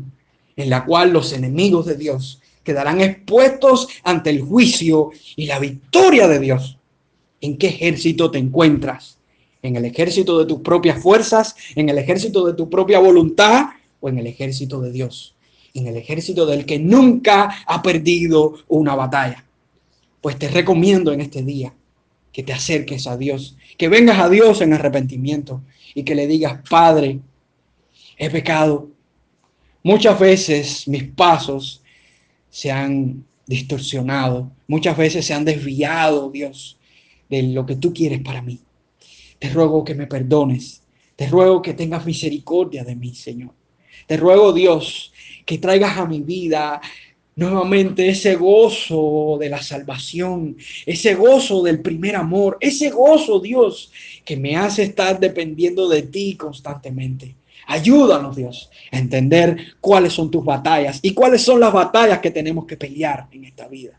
en 0.54 0.70
la 0.70 0.84
cual 0.84 1.10
los 1.10 1.32
enemigos 1.32 1.86
de 1.86 1.96
Dios 1.96 2.41
quedarán 2.64 3.00
expuestos 3.00 3.88
ante 4.02 4.30
el 4.30 4.40
juicio 4.40 5.10
y 5.36 5.46
la 5.46 5.58
victoria 5.58 6.28
de 6.28 6.38
Dios. 6.38 6.78
¿En 7.40 7.58
qué 7.58 7.68
ejército 7.68 8.30
te 8.30 8.38
encuentras? 8.38 9.18
¿En 9.62 9.76
el 9.76 9.84
ejército 9.84 10.38
de 10.38 10.46
tus 10.46 10.60
propias 10.60 11.00
fuerzas? 11.00 11.54
¿En 11.74 11.88
el 11.88 11.98
ejército 11.98 12.46
de 12.46 12.54
tu 12.54 12.68
propia 12.68 12.98
voluntad? 12.98 13.66
¿O 14.00 14.08
en 14.08 14.18
el 14.18 14.26
ejército 14.26 14.80
de 14.80 14.92
Dios? 14.92 15.34
En 15.74 15.86
el 15.86 15.96
ejército 15.96 16.46
del 16.46 16.66
que 16.66 16.78
nunca 16.78 17.64
ha 17.66 17.82
perdido 17.82 18.54
una 18.68 18.94
batalla. 18.94 19.44
Pues 20.20 20.38
te 20.38 20.48
recomiendo 20.48 21.12
en 21.12 21.20
este 21.20 21.42
día 21.42 21.74
que 22.32 22.42
te 22.42 22.52
acerques 22.52 23.06
a 23.06 23.16
Dios, 23.16 23.56
que 23.76 23.88
vengas 23.88 24.18
a 24.18 24.28
Dios 24.28 24.60
en 24.60 24.72
arrepentimiento 24.72 25.62
y 25.94 26.02
que 26.02 26.14
le 26.14 26.26
digas, 26.26 26.60
Padre, 26.68 27.20
he 28.16 28.30
pecado. 28.30 28.88
Muchas 29.82 30.18
veces 30.18 30.88
mis 30.88 31.04
pasos 31.04 31.81
se 32.52 32.70
han 32.70 33.24
distorsionado, 33.46 34.52
muchas 34.68 34.96
veces 34.96 35.24
se 35.24 35.32
han 35.32 35.46
desviado, 35.46 36.30
Dios, 36.30 36.78
de 37.30 37.42
lo 37.44 37.64
que 37.64 37.76
tú 37.76 37.94
quieres 37.94 38.20
para 38.20 38.42
mí. 38.42 38.60
Te 39.38 39.48
ruego 39.48 39.82
que 39.82 39.94
me 39.94 40.06
perdones. 40.06 40.82
Te 41.16 41.26
ruego 41.28 41.62
que 41.62 41.72
tengas 41.72 42.04
misericordia 42.04 42.84
de 42.84 42.94
mí, 42.94 43.14
Señor. 43.14 43.54
Te 44.06 44.18
ruego, 44.18 44.52
Dios, 44.52 45.12
que 45.46 45.56
traigas 45.56 45.96
a 45.96 46.04
mi 46.06 46.20
vida 46.20 46.80
nuevamente 47.36 48.06
ese 48.06 48.34
gozo 48.34 49.38
de 49.40 49.48
la 49.48 49.62
salvación, 49.62 50.56
ese 50.84 51.14
gozo 51.14 51.62
del 51.62 51.80
primer 51.80 52.16
amor, 52.16 52.58
ese 52.60 52.90
gozo, 52.90 53.40
Dios, 53.40 53.90
que 54.26 54.36
me 54.36 54.56
hace 54.56 54.82
estar 54.82 55.18
dependiendo 55.18 55.88
de 55.88 56.02
ti 56.02 56.36
constantemente. 56.36 57.34
Ayúdanos, 57.66 58.36
Dios, 58.36 58.70
a 58.90 58.98
entender 58.98 59.56
cuáles 59.80 60.12
son 60.12 60.30
tus 60.30 60.44
batallas 60.44 60.98
y 61.02 61.14
cuáles 61.14 61.42
son 61.42 61.60
las 61.60 61.72
batallas 61.72 62.18
que 62.18 62.30
tenemos 62.30 62.66
que 62.66 62.76
pelear 62.76 63.28
en 63.32 63.44
esta 63.44 63.68
vida. 63.68 63.98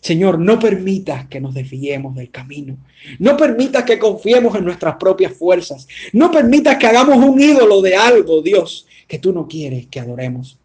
Señor, 0.00 0.38
no 0.38 0.58
permitas 0.58 1.28
que 1.28 1.40
nos 1.40 1.54
desviemos 1.54 2.14
del 2.14 2.30
camino. 2.30 2.76
No 3.18 3.38
permitas 3.38 3.84
que 3.84 3.98
confiemos 3.98 4.54
en 4.54 4.64
nuestras 4.64 4.96
propias 4.96 5.32
fuerzas. 5.32 5.88
No 6.12 6.30
permitas 6.30 6.76
que 6.76 6.86
hagamos 6.86 7.16
un 7.16 7.40
ídolo 7.40 7.80
de 7.80 7.96
algo, 7.96 8.42
Dios, 8.42 8.86
que 9.08 9.18
tú 9.18 9.32
no 9.32 9.48
quieres 9.48 9.86
que 9.86 10.00
adoremos. 10.00 10.58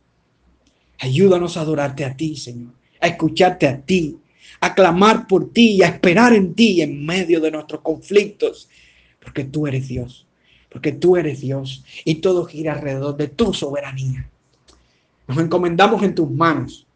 Ayúdanos 0.99 1.55
a 1.55 1.62
adorarte 1.62 2.03
a 2.03 2.17
ti, 2.17 2.36
Señor, 2.36 2.73
a 2.99 3.08
escucharte 3.08 3.65
a 3.65 3.79
ti, 3.79 4.17
a 4.60 4.75
clamar 4.75 5.25
por 5.25 5.53
ti 5.53 5.77
y 5.77 5.84
a 5.84 5.88
esperar 5.88 6.34
en 6.34 6.53
ti 6.53 6.82
en 6.82 7.05
medio 7.05 7.39
de 7.39 7.51
nuestros 7.51 7.79
conflictos, 7.79 8.67
porque 9.21 9.45
tú 9.45 9.67
eres 9.67 9.88
Dios, 9.88 10.27
porque 10.69 10.91
tú 10.91 11.17
eres 11.17 11.41
Dios 11.41 11.84
y 12.05 12.15
todo 12.15 12.45
gira 12.45 12.73
alrededor 12.73 13.17
de 13.17 13.27
tu 13.27 13.53
soberanía. 13.53 14.29
Nos 15.27 15.38
encomendamos 15.38 16.01
en 16.03 16.15
tus 16.15 16.29
manos. 16.29 16.88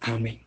Amén. 0.00 0.45